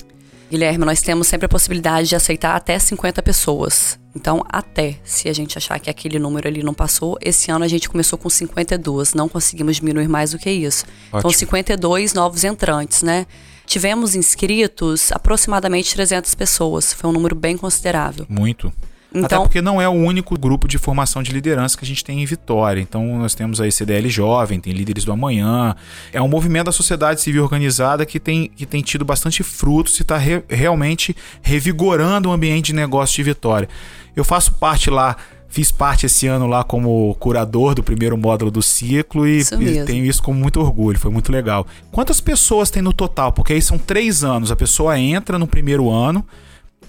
Guilherme, 0.50 0.84
nós 0.84 1.02
temos 1.02 1.28
sempre 1.28 1.46
a 1.46 1.50
possibilidade 1.50 2.10
de 2.10 2.16
aceitar 2.16 2.56
até 2.56 2.78
50 2.80 3.22
pessoas. 3.22 4.00
Então, 4.16 4.44
até 4.50 4.98
se 5.04 5.30
a 5.30 5.34
gente 5.34 5.58
achar 5.58 5.80
que 5.80 5.90
aquele 5.90 6.18
número 6.18 6.48
ali 6.48 6.64
não 6.64 6.74
passou, 6.74 7.18
esse 7.22 7.52
ano 7.52 7.64
a 7.64 7.68
gente 7.68 7.88
começou 7.88 8.18
com 8.18 8.30
52, 8.30 9.14
não 9.14 9.30
conseguimos 9.30 9.76
diminuir 9.76 10.08
mais 10.08 10.32
do 10.32 10.40
que 10.40 10.50
isso. 10.50 10.86
Então, 11.08 11.20
Ótimo. 11.20 11.30
Então, 11.30 11.32
52 11.32 12.14
novos 12.16 12.44
entrantes, 12.44 13.04
né? 13.04 13.28
Tivemos 13.68 14.16
inscritos 14.16 15.12
aproximadamente 15.12 15.94
300 15.94 16.34
pessoas, 16.34 16.92
foi 16.92 17.08
um 17.08 17.14
número 17.14 17.36
bem 17.36 17.56
considerável. 17.56 18.26
Muito. 18.28 18.74
Então, 19.12 19.26
Até 19.26 19.38
porque 19.40 19.62
não 19.62 19.82
é 19.82 19.90
o 19.90 19.94
único 19.94 20.38
grupo 20.38 20.68
de 20.68 20.78
formação 20.78 21.24
de 21.24 21.32
liderança 21.32 21.76
que 21.76 21.84
a 21.84 21.88
gente 21.88 22.04
tem 22.04 22.22
em 22.22 22.26
Vitória. 22.26 22.80
Então 22.80 23.18
nós 23.18 23.34
temos 23.34 23.60
aí 23.60 23.72
CDL 23.72 24.08
Jovem, 24.08 24.60
tem 24.60 24.72
Líderes 24.72 25.04
do 25.04 25.12
Amanhã. 25.12 25.76
É 26.14 26.22
um 26.22 26.28
movimento 26.28 26.66
da 26.66 26.72
sociedade 26.72 27.20
civil 27.20 27.42
organizada 27.42 28.06
que 28.06 28.20
tem, 28.20 28.52
que 28.56 28.66
tem 28.66 28.82
tido 28.82 29.04
bastante 29.04 29.42
frutos 29.42 29.98
e 29.98 30.04
está 30.04 30.18
re, 30.18 30.44
realmente 30.48 31.16
revigorando 31.42 32.30
o 32.30 32.32
ambiente 32.32 32.68
de 32.68 32.74
negócio 32.74 33.16
de 33.16 33.24
Vitória. 33.24 33.68
Eu 34.16 34.24
faço 34.24 34.54
parte 34.54 34.90
lá 34.90 35.16
Fiz 35.52 35.72
parte 35.72 36.06
esse 36.06 36.28
ano 36.28 36.46
lá 36.46 36.64
como 36.64 37.16
curador 37.16 37.74
do 37.74 37.82
primeiro 37.82 38.16
módulo 38.16 38.52
do 38.52 38.62
ciclo 38.62 39.28
e, 39.28 39.42
e, 39.42 39.84
tenho 39.84 40.06
isso 40.06 40.22
com 40.22 40.32
muito 40.32 40.60
orgulho, 40.60 41.00
foi 41.00 41.10
muito 41.10 41.32
legal. 41.32 41.66
Quantas 41.92 42.22
pessoas 42.22 42.70
tem 42.70 42.84
no 42.84 42.94
total? 42.94 43.32
Porque 43.32 43.54
aí 43.54 43.62
são 43.62 43.76
três 43.76 44.24
anos, 44.24 44.52
a 44.52 44.56
pessoa 44.56 45.00
entra 45.00 45.40
no 45.40 45.48
primeiro 45.48 45.90
ano 45.90 46.24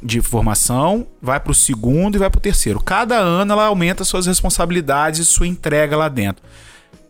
de 0.03 0.21
formação, 0.21 1.07
vai 1.21 1.39
para 1.39 1.53
o 1.53 1.55
segundo 1.55 2.15
e 2.15 2.19
vai 2.19 2.31
para 2.31 2.39
o 2.39 2.43
terceiro. 2.43 2.81
Cada 2.81 3.17
ano 3.17 3.53
ela 3.53 3.67
aumenta 3.67 4.05
suas 4.05 4.27
responsabilidades 4.27 5.21
e 5.21 5.25
sua 5.25 5.47
entrega 5.47 5.97
lá 5.97 6.09
dentro. 6.09 6.43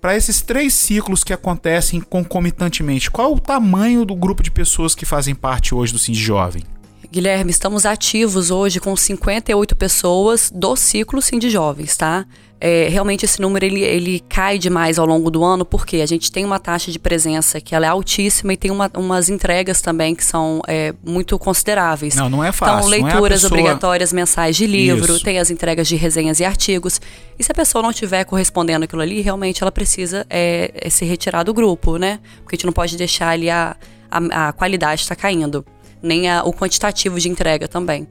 Para 0.00 0.16
esses 0.16 0.40
três 0.40 0.72
ciclos 0.72 1.22
que 1.22 1.33
acontecem 1.33 2.00
concomitantemente, 2.00 3.11
qual 3.11 3.35
o 3.35 3.40
tamanho 3.40 4.05
do 4.05 4.14
grupo 4.14 4.42
de 4.42 4.50
pessoas 4.50 4.94
que 4.94 5.05
fazem 5.05 5.35
parte 5.35 5.74
hoje 5.74 5.92
do 5.92 5.98
Sind 5.98 6.14
Jovem? 6.14 6.64
Guilherme, 7.12 7.51
estamos 7.51 7.85
ativos 7.85 8.53
hoje 8.53 8.79
com 8.79 8.94
58 8.94 9.75
pessoas 9.75 10.49
do 10.55 10.77
ciclo 10.77 11.20
Sim 11.20 11.40
de 11.40 11.51
Jovens, 11.51 11.96
tá? 11.96 12.25
É, 12.61 12.87
realmente 12.88 13.25
esse 13.25 13.40
número 13.40 13.64
ele, 13.64 13.81
ele 13.81 14.20
cai 14.29 14.59
demais 14.59 14.96
ao 14.96 15.07
longo 15.07 15.29
do 15.29 15.42
ano, 15.42 15.64
porque 15.64 15.96
a 15.96 16.07
gente 16.07 16.31
tem 16.31 16.44
uma 16.44 16.61
taxa 16.61 16.92
de 16.92 17.01
presença 17.01 17.61
que 17.61 17.75
ela 17.75 17.87
é 17.87 17.88
altíssima 17.88 18.53
e 18.53 18.57
tem 18.57 18.70
uma, 18.70 18.88
umas 18.94 19.29
entregas 19.29 19.81
também 19.81 20.14
que 20.14 20.23
são 20.23 20.62
é, 20.68 20.94
muito 21.05 21.37
consideráveis. 21.37 22.14
Não, 22.14 22.31
não 22.31 22.44
é 22.44 22.53
fácil. 22.53 22.77
Então, 22.77 22.88
leituras 22.88 23.40
é 23.40 23.42
pessoa... 23.42 23.61
obrigatórias 23.61 24.12
mensais 24.12 24.55
de 24.55 24.66
livro, 24.66 25.16
Isso. 25.16 25.25
tem 25.25 25.40
as 25.40 25.51
entregas 25.51 25.88
de 25.88 25.96
resenhas 25.96 26.38
e 26.38 26.44
artigos. 26.44 27.01
E 27.37 27.42
se 27.42 27.51
a 27.51 27.55
pessoa 27.55 27.83
não 27.83 27.90
estiver 27.90 28.23
correspondendo 28.25 28.85
aquilo 28.85 29.03
ali, 29.03 29.20
realmente 29.20 29.64
ela 29.64 29.73
precisa 29.73 30.25
é, 30.31 30.70
é, 30.77 30.88
se 30.88 31.05
retirar 31.05 31.42
do 31.42 31.53
grupo, 31.53 31.96
né? 31.96 32.20
Porque 32.44 32.55
a 32.55 32.57
gente 32.57 32.66
não 32.66 32.73
pode 32.73 32.96
deixar 32.96 33.31
ali 33.31 33.51
a, 33.51 33.75
a, 34.09 34.49
a 34.49 34.53
qualidade 34.53 35.01
estar 35.01 35.16
tá 35.16 35.23
caindo 35.23 35.66
nem 36.02 36.28
a, 36.28 36.42
o 36.42 36.52
quantitativo 36.52 37.18
de 37.18 37.28
entrega 37.28 37.68
também. 37.68 38.06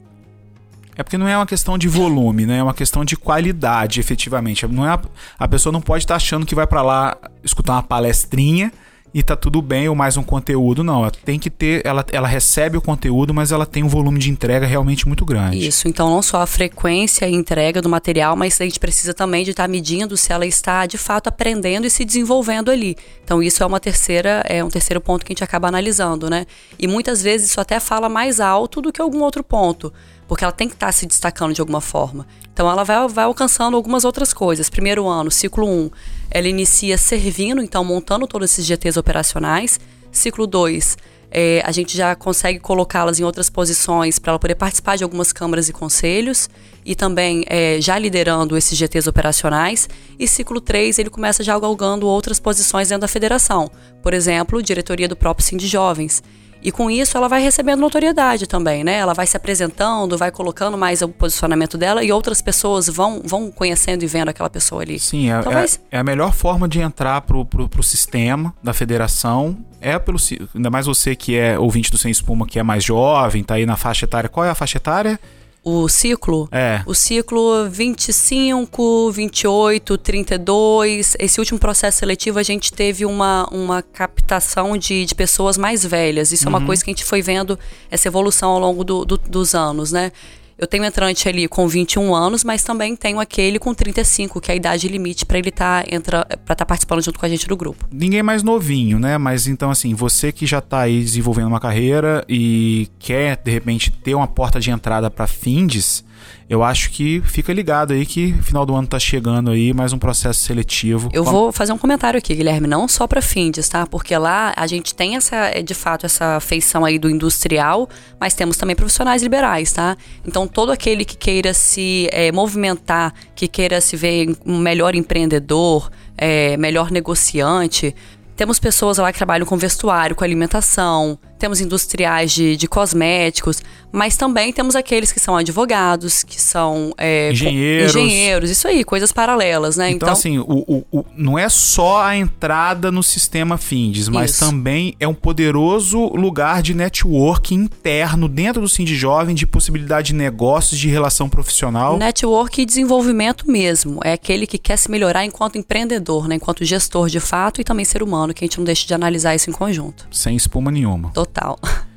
É 0.95 1.03
porque 1.03 1.17
não 1.17 1.27
é 1.27 1.37
uma 1.37 1.45
questão 1.45 1.77
de 1.77 1.87
volume, 1.87 2.45
né? 2.45 2.57
É 2.57 2.63
uma 2.63 2.73
questão 2.73 3.05
de 3.05 3.15
qualidade, 3.15 4.01
efetivamente. 4.01 4.67
Não 4.67 4.85
é 4.85 4.89
a, 4.89 4.99
a 5.37 5.47
pessoa 5.47 5.71
não 5.71 5.81
pode 5.81 6.03
estar 6.03 6.15
achando 6.15 6.45
que 6.45 6.53
vai 6.53 6.67
para 6.67 6.81
lá 6.81 7.17
escutar 7.41 7.73
uma 7.73 7.83
palestrinha 7.83 8.71
e 9.13 9.23
tá 9.23 9.35
tudo 9.35 9.61
bem 9.61 9.89
ou 9.89 9.95
mais 9.95 10.17
um 10.17 10.23
conteúdo. 10.23 10.83
Não, 10.83 11.01
ela 11.01 11.11
tem 11.11 11.39
que 11.39 11.49
ter, 11.49 11.81
ela, 11.85 12.05
ela 12.11 12.27
recebe 12.27 12.77
o 12.77 12.81
conteúdo, 12.81 13.33
mas 13.33 13.51
ela 13.51 13.65
tem 13.65 13.83
um 13.83 13.87
volume 13.87 14.19
de 14.19 14.29
entrega 14.29 14.65
realmente 14.65 15.07
muito 15.07 15.25
grande. 15.25 15.65
Isso, 15.65 15.87
então 15.87 16.09
não 16.09 16.21
só 16.21 16.41
a 16.41 16.47
frequência 16.47 17.27
e 17.27 17.33
entrega 17.33 17.81
do 17.81 17.89
material, 17.89 18.35
mas 18.35 18.59
a 18.61 18.63
gente 18.63 18.79
precisa 18.79 19.13
também 19.13 19.43
de 19.43 19.51
estar 19.51 19.63
tá 19.63 19.67
medindo 19.67 20.15
se 20.15 20.31
ela 20.31 20.45
está 20.45 20.85
de 20.85 20.97
fato 20.97 21.27
aprendendo 21.27 21.87
e 21.87 21.89
se 21.89 22.05
desenvolvendo 22.05 22.69
ali. 22.69 22.95
Então 23.23 23.41
isso 23.41 23.63
é 23.63 23.65
uma 23.65 23.79
terceira, 23.79 24.43
é 24.47 24.63
um 24.63 24.69
terceiro 24.69 25.01
ponto 25.01 25.25
que 25.25 25.31
a 25.31 25.33
gente 25.33 25.43
acaba 25.43 25.67
analisando, 25.67 26.29
né? 26.29 26.45
E 26.77 26.87
muitas 26.87 27.21
vezes 27.21 27.49
isso 27.49 27.61
até 27.61 27.79
fala 27.79 28.09
mais 28.09 28.39
alto 28.39 28.81
do 28.81 28.91
que 28.91 29.01
algum 29.01 29.21
outro 29.21 29.43
ponto 29.43 29.91
porque 30.29 30.43
ela 30.43 30.53
tem 30.53 30.67
que 30.67 30.75
estar 30.75 30.85
tá 30.85 30.91
se 30.91 31.07
destacando 31.07 31.53
de 31.55 31.59
alguma 31.59 31.81
forma. 31.81 32.27
Então 32.53 32.69
ela 32.69 32.83
vai, 32.83 33.07
vai 33.07 33.25
alcançando 33.25 33.75
algumas 33.75 34.05
outras 34.05 34.31
coisas. 34.31 34.69
Primeiro 34.69 35.07
ano, 35.07 35.31
ciclo 35.31 35.67
1, 35.67 35.69
um, 35.69 35.89
ela 36.29 36.47
inicia 36.47 36.99
servindo, 36.99 37.63
então 37.63 37.83
montando 37.83 38.27
todos 38.27 38.51
esses 38.51 38.63
GTs 38.63 38.99
operacionais. 38.99 39.79
Ciclo 40.11 40.45
2, 40.45 40.97
é, 41.31 41.63
a 41.65 41.71
gente 41.71 41.97
já 41.97 42.15
consegue 42.15 42.59
colocá-las 42.59 43.19
em 43.19 43.23
outras 43.23 43.49
posições 43.49 44.19
para 44.19 44.33
ela 44.33 44.39
poder 44.39 44.53
participar 44.53 44.97
de 44.97 45.03
algumas 45.03 45.33
câmaras 45.33 45.67
e 45.67 45.73
conselhos 45.73 46.47
e 46.85 46.95
também 46.95 47.43
é, 47.47 47.81
já 47.81 47.97
liderando 47.97 48.55
esses 48.55 48.77
GTs 48.77 49.09
operacionais. 49.09 49.89
E 50.19 50.27
ciclo 50.27 50.61
3, 50.61 50.99
ele 50.99 51.09
começa 51.09 51.43
já 51.43 51.57
galgando 51.57 52.07
outras 52.07 52.39
posições 52.39 52.89
dentro 52.89 53.01
da 53.01 53.07
federação. 53.07 53.71
Por 54.03 54.13
exemplo, 54.13 54.61
diretoria 54.61 55.07
do 55.07 55.15
próprio 55.15 55.43
Sim 55.43 55.57
de 55.57 55.67
Jovens. 55.67 56.21
E 56.61 56.71
com 56.71 56.89
isso 56.89 57.17
ela 57.17 57.27
vai 57.27 57.41
recebendo 57.41 57.79
notoriedade 57.79 58.47
também, 58.47 58.83
né? 58.83 58.95
Ela 58.97 59.13
vai 59.13 59.25
se 59.25 59.37
apresentando, 59.37 60.17
vai 60.17 60.31
colocando 60.31 60.77
mais 60.77 61.01
o 61.01 61.09
posicionamento 61.09 61.77
dela 61.77 62.03
e 62.03 62.11
outras 62.11 62.41
pessoas 62.41 62.87
vão, 62.87 63.21
vão 63.23 63.51
conhecendo 63.51 64.03
e 64.03 64.07
vendo 64.07 64.29
aquela 64.29 64.49
pessoa 64.49 64.81
ali. 64.81 64.99
Sim, 64.99 65.31
é, 65.31 65.39
então, 65.39 65.51
é, 65.53 65.65
é 65.91 65.99
a 65.99 66.03
melhor 66.03 66.33
forma 66.33 66.67
de 66.67 66.79
entrar 66.79 67.21
pro, 67.21 67.45
pro, 67.45 67.69
pro 67.69 67.83
sistema 67.83 68.53
da 68.61 68.73
federação. 68.73 69.57
É 69.81 69.97
pelo. 69.97 70.17
Ainda 70.53 70.69
mais 70.69 70.85
você 70.85 71.15
que 71.15 71.37
é 71.37 71.57
ouvinte 71.57 71.89
do 71.89 71.97
Sem 71.97 72.11
Espuma, 72.11 72.45
que 72.45 72.59
é 72.59 72.63
mais 72.63 72.83
jovem, 72.83 73.43
tá 73.43 73.55
aí 73.55 73.65
na 73.65 73.77
faixa 73.77 74.05
etária. 74.05 74.29
Qual 74.29 74.45
é 74.45 74.49
a 74.49 74.55
faixa 74.55 74.77
etária? 74.77 75.17
O 75.63 75.87
ciclo. 75.87 76.47
É. 76.51 76.81
O 76.85 76.93
ciclo 76.93 77.69
25, 77.69 79.11
28, 79.11 79.97
32. 79.97 81.15
Esse 81.19 81.39
último 81.39 81.59
processo 81.59 81.99
seletivo 81.99 82.39
a 82.39 82.43
gente 82.43 82.71
teve 82.71 83.05
uma, 83.05 83.47
uma 83.51 83.81
captação 83.81 84.77
de, 84.77 85.05
de 85.05 85.15
pessoas 85.15 85.57
mais 85.57 85.85
velhas. 85.85 86.31
Isso 86.31 86.45
uhum. 86.45 86.49
é 86.49 86.53
uma 86.53 86.59
uhum. 86.59 86.65
coisa 86.65 86.83
que 86.83 86.89
a 86.89 86.93
gente 86.93 87.05
foi 87.05 87.21
vendo 87.21 87.57
essa 87.91 88.07
evolução 88.07 88.51
ao 88.51 88.59
longo 88.59 88.83
do, 88.83 89.05
do, 89.05 89.17
dos 89.17 89.53
anos, 89.53 89.91
né? 89.91 90.11
Eu 90.59 90.67
tenho 90.67 90.83
entrante 90.83 91.29
ali 91.29 91.47
com 91.47 91.65
21 91.69 92.13
anos, 92.13 92.43
mas 92.43 92.61
também 92.63 92.93
tenho 92.93 93.17
aquele 93.17 93.57
com 93.57 93.73
35, 93.73 94.41
que 94.41 94.51
é 94.51 94.53
a 94.53 94.57
idade 94.57 94.89
limite 94.89 95.25
para 95.25 95.39
ele 95.39 95.47
estar 95.47 95.85
tá, 95.85 95.95
entra 95.95 96.25
tá 96.25 96.65
participando 96.65 97.01
junto 97.01 97.17
com 97.17 97.25
a 97.25 97.29
gente 97.29 97.47
do 97.47 97.55
grupo. 97.55 97.87
Ninguém 97.89 98.21
mais 98.21 98.43
novinho, 98.43 98.99
né? 98.99 99.17
Mas 99.17 99.47
então 99.47 99.71
assim, 99.71 99.93
você 99.93 100.33
que 100.33 100.45
já 100.45 100.57
está 100.57 100.81
aí 100.81 100.99
desenvolvendo 100.99 101.47
uma 101.47 101.61
carreira 101.61 102.25
e 102.27 102.89
quer 102.99 103.37
de 103.37 103.49
repente 103.49 103.89
ter 103.89 104.13
uma 104.15 104.27
porta 104.27 104.59
de 104.59 104.69
entrada 104.69 105.09
para 105.09 105.27
findes, 105.27 106.03
eu 106.49 106.63
acho 106.63 106.89
que 106.89 107.21
fica 107.21 107.53
ligado 107.53 107.93
aí 107.93 108.03
que 108.07 108.33
final 108.41 108.65
do 108.65 108.75
ano 108.75 108.87
tá 108.87 108.97
chegando 108.97 109.51
aí 109.51 109.71
mais 109.71 109.93
um 109.93 109.99
processo 109.99 110.39
seletivo. 110.39 111.07
Eu 111.13 111.23
vou 111.23 111.51
fazer 111.51 111.71
um 111.71 111.77
comentário 111.77 112.17
aqui, 112.17 112.33
Guilherme, 112.33 112.67
não 112.67 112.87
só 112.87 113.05
para 113.05 113.21
Findes, 113.21 113.69
tá? 113.69 113.85
Porque 113.85 114.17
lá 114.17 114.51
a 114.57 114.65
gente 114.65 114.95
tem 114.95 115.15
essa, 115.15 115.35
é, 115.35 115.61
de 115.61 115.75
fato, 115.75 116.07
essa 116.07 116.39
feição 116.39 116.83
aí 116.83 116.97
do 116.97 117.07
industrial, 117.07 117.87
mas 118.19 118.33
temos 118.33 118.57
também 118.57 118.75
profissionais 118.75 119.21
liberais, 119.21 119.71
tá? 119.71 119.95
Então 120.25 120.47
todo 120.47 120.71
aquele 120.71 121.05
que 121.05 121.15
queira 121.15 121.53
se 121.53 122.09
é, 122.11 122.31
movimentar, 122.31 123.13
que 123.35 123.47
queira 123.47 123.79
se 123.79 123.95
ver 123.95 124.35
um 124.43 124.57
melhor 124.57 124.95
empreendedor, 124.95 125.91
é, 126.17 126.57
melhor 126.57 126.89
negociante, 126.89 127.93
temos 128.39 128.57
pessoas 128.57 128.97
lá 128.97 129.11
que 129.11 129.17
trabalham 129.17 129.45
com 129.45 129.57
vestuário, 129.57 130.15
com 130.15 130.23
alimentação, 130.23 131.19
temos 131.39 131.61
industriais 131.61 132.31
de, 132.31 132.55
de 132.55 132.67
cosméticos, 132.67 133.61
mas 133.91 134.15
também 134.15 134.53
temos 134.53 134.75
aqueles 134.75 135.11
que 135.11 135.19
são 135.19 135.35
advogados, 135.35 136.21
que 136.21 136.39
são 136.39 136.93
é, 136.97 137.31
engenheiros. 137.31 137.95
engenheiros, 137.95 138.49
isso 138.51 138.67
aí, 138.67 138.83
coisas 138.83 139.11
paralelas, 139.11 139.77
né? 139.77 139.89
Então, 139.89 140.07
então 140.07 140.13
assim, 140.13 140.37
o, 140.37 140.43
o, 140.67 140.85
o, 140.91 141.05
não 141.15 141.39
é 141.39 141.49
só 141.49 142.03
a 142.03 142.15
entrada 142.15 142.91
no 142.91 143.01
sistema 143.01 143.57
Findes, 143.57 144.07
mas 144.09 144.31
isso. 144.31 144.45
também 144.45 144.95
é 144.99 145.07
um 145.07 145.13
poderoso 145.13 146.07
lugar 146.09 146.61
de 146.61 146.73
network 146.73 147.55
interno 147.55 148.27
dentro 148.27 148.61
do 148.61 148.69
Sind 148.69 148.87
Jovem, 148.87 149.33
de 149.33 149.47
possibilidade 149.47 150.07
de 150.07 150.13
negócios, 150.13 150.79
de 150.79 150.87
relação 150.87 151.29
profissional. 151.29 151.97
Network 151.97 152.61
e 152.61 152.65
desenvolvimento 152.65 153.49
mesmo. 153.49 153.99
É 154.03 154.13
aquele 154.13 154.45
que 154.45 154.57
quer 154.57 154.77
se 154.77 154.91
melhorar 154.91 155.25
enquanto 155.25 155.57
empreendedor, 155.57 156.27
né? 156.27 156.35
enquanto 156.35 156.63
gestor 156.63 157.07
de 157.09 157.19
fato 157.19 157.59
e 157.59 157.63
também 157.63 157.85
ser 157.85 158.03
humano, 158.03 158.33
que 158.33 158.43
a 158.43 158.47
gente 158.47 158.57
não 158.57 158.65
deixa 158.65 158.85
de 158.85 158.93
analisar 158.93 159.35
isso 159.35 159.49
em 159.49 159.53
conjunto. 159.53 160.07
Sem 160.11 160.35
espuma 160.35 160.71
nenhuma. 160.71 161.09
Total 161.09 161.28
total. 161.29 161.59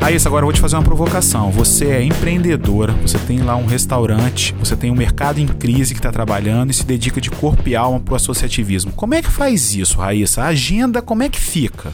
Raíssa, 0.00 0.28
agora 0.28 0.42
eu 0.42 0.46
vou 0.46 0.52
te 0.52 0.60
fazer 0.60 0.74
uma 0.74 0.82
provocação. 0.82 1.52
Você 1.52 1.86
é 1.86 2.02
empreendedora, 2.02 2.92
você 2.94 3.16
tem 3.20 3.40
lá 3.42 3.54
um 3.54 3.66
restaurante, 3.66 4.52
você 4.58 4.74
tem 4.74 4.90
um 4.90 4.96
mercado 4.96 5.38
em 5.38 5.46
crise 5.46 5.94
que 5.94 6.00
está 6.00 6.10
trabalhando 6.10 6.72
e 6.72 6.74
se 6.74 6.84
dedica 6.84 7.20
de 7.20 7.30
corpo 7.30 7.68
e 7.68 7.76
alma 7.76 8.00
para 8.00 8.14
o 8.14 8.16
associativismo. 8.16 8.92
Como 8.94 9.14
é 9.14 9.22
que 9.22 9.30
faz 9.30 9.74
isso, 9.74 9.98
Raíssa? 9.98 10.42
A 10.42 10.48
agenda, 10.48 11.00
como 11.00 11.22
é 11.22 11.28
que 11.28 11.38
fica? 11.38 11.92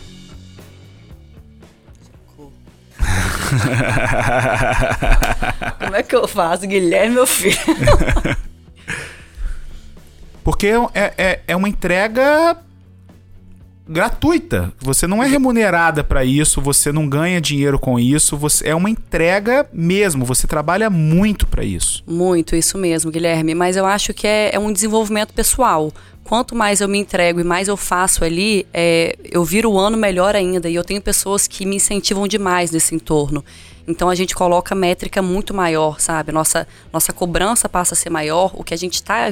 como 5.79 5.95
é 5.95 6.03
que 6.03 6.17
eu 6.17 6.27
faço, 6.27 6.67
Guilherme, 6.67 7.15
meu 7.15 7.27
filho? 7.27 7.59
Porque 10.59 10.73
é, 10.93 11.15
é, 11.17 11.41
é 11.47 11.55
uma 11.55 11.69
entrega 11.69 12.57
gratuita. 13.89 14.73
Você 14.81 15.07
não 15.07 15.23
é 15.23 15.29
remunerada 15.29 16.03
para 16.03 16.25
isso, 16.25 16.61
você 16.61 16.91
não 16.91 17.09
ganha 17.09 17.41
dinheiro 17.41 17.79
com 17.79 17.97
isso, 17.97 18.37
você 18.37 18.71
é 18.71 18.75
uma 18.75 18.91
entrega 18.91 19.69
mesmo, 19.73 20.25
você 20.25 20.49
trabalha 20.49 20.91
muito 20.91 21.47
para 21.47 21.63
isso. 21.63 22.03
Muito, 22.09 22.57
isso 22.57 22.77
mesmo, 22.77 23.09
Guilherme, 23.09 23.55
mas 23.55 23.77
eu 23.77 23.87
acho 23.87 24.13
que 24.13 24.27
é, 24.27 24.51
é, 24.53 24.59
um 24.59 24.73
desenvolvimento 24.73 25.33
pessoal. 25.33 25.93
Quanto 26.29 26.55
mais 26.55 26.83
eu 26.83 26.89
me 26.89 26.99
entrego 26.99 27.41
e 27.41 27.45
mais 27.45 27.69
eu 27.69 27.77
faço 27.77 28.23
ali, 28.23 28.67
é, 28.75 29.17
eu 29.25 29.43
viro 29.43 29.73
o 29.73 29.79
ano 29.79 29.97
melhor 29.97 30.37
ainda. 30.37 30.69
E 30.69 30.75
eu 30.75 30.85
tenho 30.85 31.01
pessoas 31.01 31.47
que 31.47 31.65
me 31.65 31.77
incentivam 31.77 32.29
demais 32.29 32.71
nesse 32.71 32.95
entorno. 32.95 33.43
Então 33.87 34.11
a 34.11 34.15
gente 34.15 34.35
coloca 34.35 34.75
métrica 34.75 35.23
muito 35.23 35.55
maior, 35.55 35.99
sabe? 35.99 36.31
Nossa, 36.31 36.69
nossa 36.93 37.15
cobrança 37.15 37.67
passa 37.67 37.95
a 37.95 37.97
ser 37.97 38.11
maior, 38.11 38.53
o 38.55 38.63
que 38.63 38.75
a 38.75 38.77
gente 38.77 38.97
está 38.97 39.31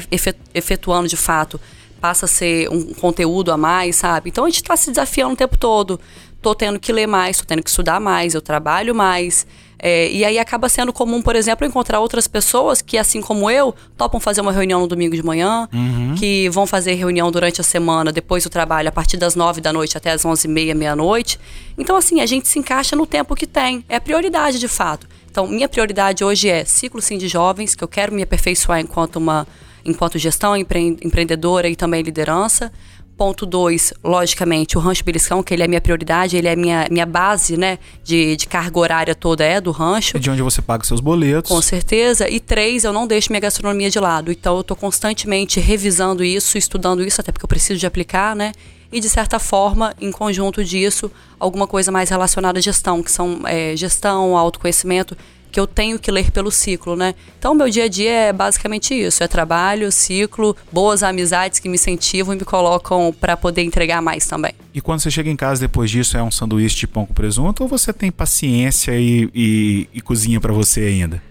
efetuando 0.55 1.07
de 1.07 1.19
fato 1.19 1.61
passa 2.01 2.25
a 2.25 2.29
ser 2.29 2.71
um 2.71 2.95
conteúdo 2.95 3.53
a 3.53 3.59
mais, 3.59 3.97
sabe? 3.97 4.31
Então 4.31 4.47
a 4.47 4.49
gente 4.49 4.63
está 4.63 4.75
se 4.75 4.89
desafiando 4.89 5.35
o 5.35 5.37
tempo 5.37 5.59
todo 5.59 6.01
tô 6.47 6.55
tendo 6.55 6.79
que 6.79 6.93
ler 6.93 7.09
mais, 7.09 7.39
tô 7.39 7.45
tendo 7.45 7.61
que 7.61 7.69
estudar 7.69 7.99
mais, 7.99 8.33
eu 8.33 8.41
trabalho 8.41 8.95
mais. 8.95 9.45
É, 9.79 10.11
e 10.11 10.25
aí 10.25 10.39
acaba 10.39 10.69
sendo 10.69 10.93
comum, 10.93 11.21
por 11.21 11.37
exemplo, 11.37 11.67
encontrar 11.67 12.01
outras 12.01 12.27
pessoas 12.27 12.81
que, 12.81 12.97
assim 12.97 13.21
como 13.21 13.51
eu, 13.51 13.75
topam 13.97 14.19
fazer 14.19 14.41
uma 14.41 14.53
reunião 14.53 14.81
no 14.81 14.87
domingo 14.87 15.15
de 15.15 15.23
manhã, 15.23 15.69
uhum. 15.73 16.15
que 16.17 16.49
vão 16.49 16.67
fazer 16.67 16.95
reunião 16.95 17.31
durante 17.31 17.61
a 17.61 17.65
semana, 17.65 18.11
depois 18.11 18.45
do 18.45 18.51
trabalho, 18.51 18.89
a 18.89 18.93
partir 18.93 19.17
das 19.17 19.35
nove 19.35 19.61
da 19.61 19.73
noite 19.73 19.97
até 19.97 20.11
as 20.11 20.25
onze 20.25 20.47
e 20.47 20.51
meia, 20.51 20.75
meia-noite. 20.75 21.39
Então, 21.77 21.97
assim, 21.97 22.21
a 22.21 22.27
gente 22.27 22.49
se 22.49 22.59
encaixa 22.59 22.97
no 22.97 23.07
tempo 23.07 23.35
que 23.35 23.47
tem. 23.47 23.85
É 23.89 23.97
a 23.97 24.01
prioridade, 24.01 24.59
de 24.59 24.69
fato. 24.69 25.07
Então, 25.31 25.47
minha 25.47 25.69
prioridade 25.69 26.25
hoje 26.25 26.49
é 26.49 26.65
ciclo 26.65 27.03
sim 27.03 27.19
de 27.19 27.29
jovens, 27.29 27.75
que 27.75 27.85
eu 27.85 27.89
quero 27.89 28.15
me 28.15 28.23
aperfeiçoar 28.23 28.81
enquanto 28.81 29.17
uma 29.17 29.47
enquanto 29.89 30.19
gestão 30.19 30.57
empre 30.57 30.99
empreendedora 31.01 31.69
e 31.69 31.77
também 31.77 32.03
liderança. 32.03 32.73
Ponto 33.17 33.47
2, 33.47 33.95
logicamente, 34.05 34.77
o 34.77 34.81
rancho 34.81 35.03
beliscão, 35.03 35.43
que 35.43 35.55
ele 35.55 35.63
é 35.63 35.67
minha 35.67 35.81
prioridade, 35.81 36.37
ele 36.37 36.49
é 36.49 36.55
minha, 36.55 36.87
minha 36.91 37.07
base, 37.07 37.57
né, 37.57 37.79
de, 38.05 38.37
de 38.37 38.47
carga 38.47 38.79
horária 38.79 39.15
toda 39.15 39.43
é 39.43 39.59
do 39.59 39.71
rancho. 39.71 40.19
É 40.19 40.21
de 40.21 40.29
onde 40.29 40.43
você 40.43 40.61
paga 40.61 40.85
seus 40.85 41.01
boletos. 41.01 41.51
Com 41.51 41.63
certeza. 41.63 42.29
E 42.29 42.39
três, 42.39 42.85
eu 42.85 42.93
não 42.93 43.07
deixo 43.07 43.33
minha 43.33 43.41
gastronomia 43.41 43.89
de 43.89 43.99
lado. 43.99 44.31
Então, 44.31 44.57
eu 44.57 44.61
estou 44.61 44.77
constantemente 44.77 45.59
revisando 45.59 46.23
isso, 46.23 46.59
estudando 46.59 47.03
isso, 47.03 47.19
até 47.21 47.33
porque 47.33 47.45
eu 47.45 47.49
preciso 47.49 47.81
de 47.81 47.87
aplicar, 47.87 48.37
né? 48.37 48.53
E, 48.93 49.01
de 49.01 49.09
certa 49.09 49.39
forma, 49.39 49.95
em 50.01 50.13
conjunto 50.13 50.63
disso, 50.63 51.11
alguma 51.41 51.67
coisa 51.67 51.91
mais 51.91 52.11
relacionada 52.11 52.59
à 52.59 52.63
gestão, 52.63 53.03
que 53.03 53.11
são 53.11 53.41
é, 53.47 53.75
gestão, 53.77 54.37
autoconhecimento, 54.37 55.17
que 55.51 55.59
eu 55.59 55.67
tenho 55.67 55.99
que 55.99 56.11
ler 56.11 56.31
pelo 56.31 56.51
ciclo, 56.51 56.97
né? 56.97 57.15
Então, 57.39 57.55
meu 57.55 57.69
dia 57.69 57.85
a 57.85 57.89
dia 57.89 58.11
é 58.11 58.33
basicamente 58.33 58.95
isso: 58.95 59.23
é 59.23 59.29
trabalho, 59.29 59.91
ciclo, 59.91 60.57
boas 60.73 61.03
amizades 61.03 61.59
que 61.59 61.69
me 61.69 61.75
incentivam 61.77 62.35
e 62.35 62.39
me 62.39 62.45
colocam 62.45 63.15
para 63.19 63.37
poder 63.37 63.63
entregar 63.63 64.01
mais 64.03 64.27
também. 64.27 64.53
E 64.75 64.81
quando 64.81 65.01
você 65.01 65.11
chega 65.11 65.31
em 65.31 65.37
casa 65.37 65.61
depois 65.61 65.91
disso, 65.91 66.17
é 66.17 66.23
um 66.23 66.31
sanduíche 66.31 66.77
de 66.77 66.87
pão 66.87 67.07
com 67.07 67.15
presunto 67.15 67.63
ou 67.63 67.69
você 67.69 67.93
tem 67.93 68.11
paciência 68.11 68.93
e, 68.99 69.29
e, 69.35 69.89
e 69.95 70.01
cozinha 70.01 70.41
para 70.41 70.53
você 70.53 70.81
ainda? 70.81 71.23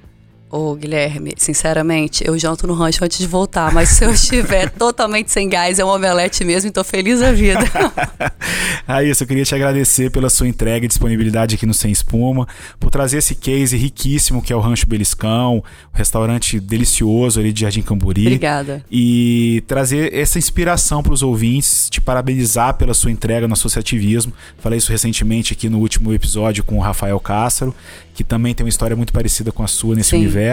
Ô, 0.56 0.74
Guilherme, 0.74 1.34
sinceramente, 1.36 2.26
eu 2.26 2.40
janto 2.40 2.66
no 2.66 2.74
rancho 2.74 3.04
antes 3.04 3.18
de 3.18 3.28
voltar, 3.28 3.74
mas 3.74 3.90
se 3.90 4.06
eu 4.06 4.14
estiver 4.14 4.70
totalmente 4.80 5.30
sem 5.30 5.50
gás, 5.50 5.80
é 5.80 5.84
um 5.84 5.90
omelete 5.90 6.46
mesmo 6.46 6.70
e 6.70 6.72
tô 6.72 6.82
feliz 6.82 7.20
da 7.20 7.34
vida. 7.34 7.60
Raíssa, 8.88 9.24
eu 9.24 9.28
queria 9.28 9.44
te 9.44 9.54
agradecer 9.54 10.10
pela 10.12 10.30
sua 10.30 10.48
entrega 10.48 10.86
e 10.86 10.88
disponibilidade 10.88 11.56
aqui 11.56 11.66
no 11.66 11.74
Sem 11.74 11.92
Espuma, 11.92 12.48
por 12.80 12.90
trazer 12.90 13.18
esse 13.18 13.36
case 13.36 13.76
riquíssimo 13.76 14.42
que 14.42 14.54
é 14.54 14.56
o 14.56 14.62
Rancho 14.62 14.88
Beliscão, 14.88 15.58
um 15.58 15.98
restaurante 15.98 16.58
delicioso 16.58 17.38
ali 17.38 17.52
de 17.52 17.60
Jardim 17.60 17.82
Camburi. 17.82 18.22
Obrigada. 18.22 18.82
E 18.90 19.62
trazer 19.68 20.14
essa 20.14 20.38
inspiração 20.38 21.04
para 21.04 21.12
os 21.12 21.22
ouvintes, 21.22 21.90
te 21.90 22.00
parabenizar 22.00 22.76
pela 22.76 22.94
sua 22.94 23.12
entrega 23.12 23.46
no 23.46 23.54
associativismo. 23.56 24.32
Falei 24.60 24.78
isso 24.78 24.90
recentemente 24.90 25.52
aqui 25.52 25.68
no 25.68 25.80
último 25.80 26.14
episódio 26.14 26.64
com 26.64 26.78
o 26.78 26.82
Rafael 26.82 27.20
Cássaro, 27.20 27.76
que 28.14 28.24
também 28.24 28.56
tem 28.56 28.64
uma 28.64 28.70
história 28.70 28.96
muito 28.96 29.12
parecida 29.12 29.52
com 29.52 29.62
a 29.62 29.68
sua 29.68 29.96
nesse 29.96 30.12
Sim. 30.12 30.20
universo. 30.20 30.45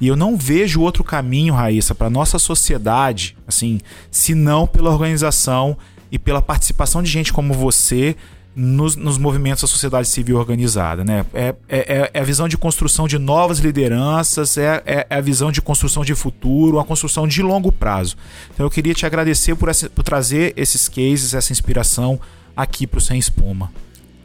E 0.00 0.08
eu 0.08 0.16
não 0.16 0.36
vejo 0.36 0.80
outro 0.80 1.02
caminho, 1.04 1.54
Raíssa, 1.54 1.94
para 1.94 2.10
nossa 2.10 2.38
sociedade, 2.38 3.36
assim, 3.46 3.80
se 4.10 4.34
não 4.34 4.66
pela 4.66 4.90
organização 4.90 5.76
e 6.10 6.18
pela 6.18 6.40
participação 6.40 7.02
de 7.02 7.10
gente 7.10 7.32
como 7.32 7.54
você 7.54 8.16
nos, 8.54 8.94
nos, 8.94 9.18
movimentos 9.18 9.62
da 9.62 9.68
sociedade 9.68 10.08
civil 10.08 10.36
organizada. 10.36 11.04
Né? 11.04 11.26
É, 11.34 11.54
é, 11.68 12.10
é, 12.14 12.20
a 12.20 12.22
visão 12.22 12.48
de 12.48 12.56
construção 12.56 13.08
de 13.08 13.18
novas 13.18 13.58
lideranças, 13.58 14.56
é, 14.56 14.82
é, 14.86 15.06
é, 15.10 15.16
a 15.16 15.20
visão 15.20 15.50
de 15.50 15.60
construção 15.60 16.04
de 16.04 16.14
futuro, 16.14 16.76
uma 16.76 16.84
construção 16.84 17.26
de 17.26 17.42
longo 17.42 17.72
prazo. 17.72 18.16
Então 18.52 18.64
eu 18.64 18.70
queria 18.70 18.94
te 18.94 19.04
agradecer 19.04 19.56
por, 19.56 19.68
essa, 19.68 19.90
por 19.90 20.02
trazer 20.02 20.52
esses 20.56 20.88
cases, 20.88 21.34
essa 21.34 21.52
inspiração 21.52 22.20
aqui 22.56 22.86
para 22.86 22.98
o 22.98 23.00
Sem 23.00 23.18
Espuma. 23.18 23.72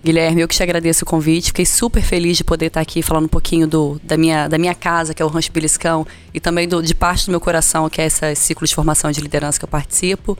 Guilherme, 0.03 0.41
eu 0.41 0.47
que 0.47 0.55
te 0.55 0.63
agradeço 0.63 1.03
o 1.03 1.05
convite. 1.05 1.47
Fiquei 1.47 1.65
super 1.65 2.01
feliz 2.01 2.37
de 2.37 2.43
poder 2.43 2.67
estar 2.67 2.79
aqui 2.79 3.01
falando 3.01 3.25
um 3.25 3.29
pouquinho 3.29 3.67
do, 3.67 3.99
da, 4.03 4.15
minha, 4.15 4.47
da 4.47 4.57
minha 4.57 4.73
casa, 4.73 5.13
que 5.13 5.21
é 5.21 5.25
o 5.25 5.27
Rancho 5.27 5.51
Beliscão, 5.51 6.07
e 6.33 6.39
também 6.39 6.67
do, 6.67 6.81
de 6.81 6.95
parte 6.95 7.25
do 7.25 7.31
meu 7.31 7.39
coração, 7.41 7.89
que 7.89 8.01
é 8.01 8.05
esse 8.05 8.35
ciclo 8.35 8.65
de 8.65 8.73
formação 8.73 9.11
de 9.11 9.19
liderança 9.19 9.59
que 9.59 9.65
eu 9.65 9.69
participo. 9.69 10.37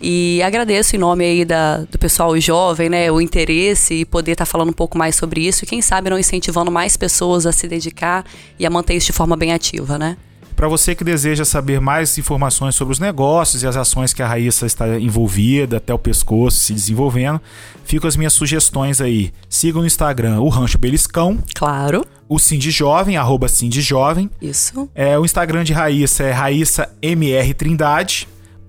E 0.00 0.42
agradeço 0.42 0.96
em 0.96 0.98
nome 0.98 1.24
aí 1.24 1.44
da, 1.44 1.78
do 1.78 1.98
pessoal 1.98 2.38
jovem, 2.38 2.88
né, 2.88 3.10
o 3.10 3.20
interesse 3.20 3.94
e 3.94 4.04
poder 4.04 4.32
estar 4.32 4.44
falando 4.44 4.70
um 4.70 4.74
pouco 4.74 4.98
mais 4.98 5.16
sobre 5.16 5.46
isso 5.46 5.64
e 5.64 5.66
quem 5.66 5.80
sabe 5.80 6.10
não 6.10 6.18
incentivando 6.18 6.70
mais 6.70 6.96
pessoas 6.96 7.46
a 7.46 7.52
se 7.52 7.66
dedicar 7.66 8.24
e 8.58 8.66
a 8.66 8.70
manter 8.70 8.94
isso 8.94 9.06
de 9.06 9.12
forma 9.12 9.36
bem 9.36 9.52
ativa, 9.52 9.96
né? 9.96 10.16
Para 10.56 10.68
você 10.68 10.94
que 10.94 11.02
deseja 11.02 11.44
saber 11.44 11.80
mais 11.80 12.16
informações 12.16 12.74
sobre 12.76 12.92
os 12.92 13.00
negócios 13.00 13.62
e 13.62 13.66
as 13.66 13.76
ações 13.76 14.12
que 14.12 14.22
a 14.22 14.28
Raíssa 14.28 14.66
está 14.66 14.98
envolvida, 14.98 15.78
até 15.78 15.92
o 15.92 15.98
pescoço 15.98 16.58
se 16.60 16.72
desenvolvendo, 16.72 17.40
ficam 17.84 18.06
as 18.08 18.16
minhas 18.16 18.32
sugestões 18.32 19.00
aí. 19.00 19.32
Siga 19.48 19.78
no 19.80 19.86
Instagram 19.86 20.40
o 20.40 20.48
Rancho 20.48 20.78
Beliscão. 20.78 21.38
Claro. 21.54 22.06
O 22.28 22.38
Cindy 22.38 22.70
Jovem, 22.70 23.16
arroba 23.16 23.48
Cindy 23.48 23.80
Jovem. 23.82 24.30
Isso. 24.40 24.88
É, 24.94 25.18
o 25.18 25.24
Instagram 25.24 25.64
de 25.64 25.72
Raíssa 25.72 26.22
é 26.22 26.30
Raíssa 26.30 26.88
MR 27.02 27.52
Trindade. 27.54 28.28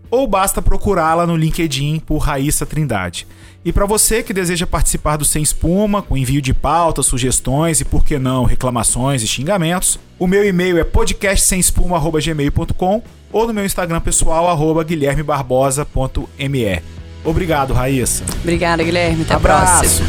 Ou 0.09 0.27
basta 0.27 0.61
procurá-la 0.61 1.27
no 1.27 1.35
LinkedIn 1.35 1.99
por 1.99 2.17
Raíssa 2.17 2.65
Trindade. 2.65 3.27
E 3.65 3.73
para 3.73 3.85
você 3.87 4.21
que 4.21 4.31
deseja 4.31 4.67
participar 4.67 5.17
do 5.17 5.25
Sem 5.25 5.41
Espuma, 5.41 6.03
com 6.03 6.15
envio 6.15 6.39
de 6.39 6.53
pautas, 6.53 7.07
sugestões 7.07 7.81
e, 7.81 7.85
por 7.85 8.05
que 8.05 8.19
não, 8.19 8.43
reclamações 8.43 9.23
e 9.23 9.27
xingamentos, 9.27 9.97
o 10.19 10.27
meu 10.27 10.45
e-mail 10.45 10.77
é 10.77 10.83
podcastsemespuma.gmail.com 10.83 13.01
ou 13.31 13.47
no 13.47 13.53
meu 13.55 13.65
Instagram 13.65 14.01
pessoal, 14.01 14.47
arroba 14.47 14.83
guilhermebarbosa.me. 14.83 16.83
Obrigado, 17.23 17.73
Raíssa. 17.73 18.23
Obrigada, 18.41 18.83
Guilherme. 18.83 19.23
Até 19.23 19.33
Abraço. 19.33 19.73
a 19.73 19.79
próxima. 19.79 20.07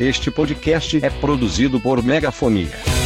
Este 0.00 0.30
podcast 0.30 1.04
é 1.04 1.10
produzido 1.10 1.78
por 1.78 2.02
Megafonia. 2.02 3.03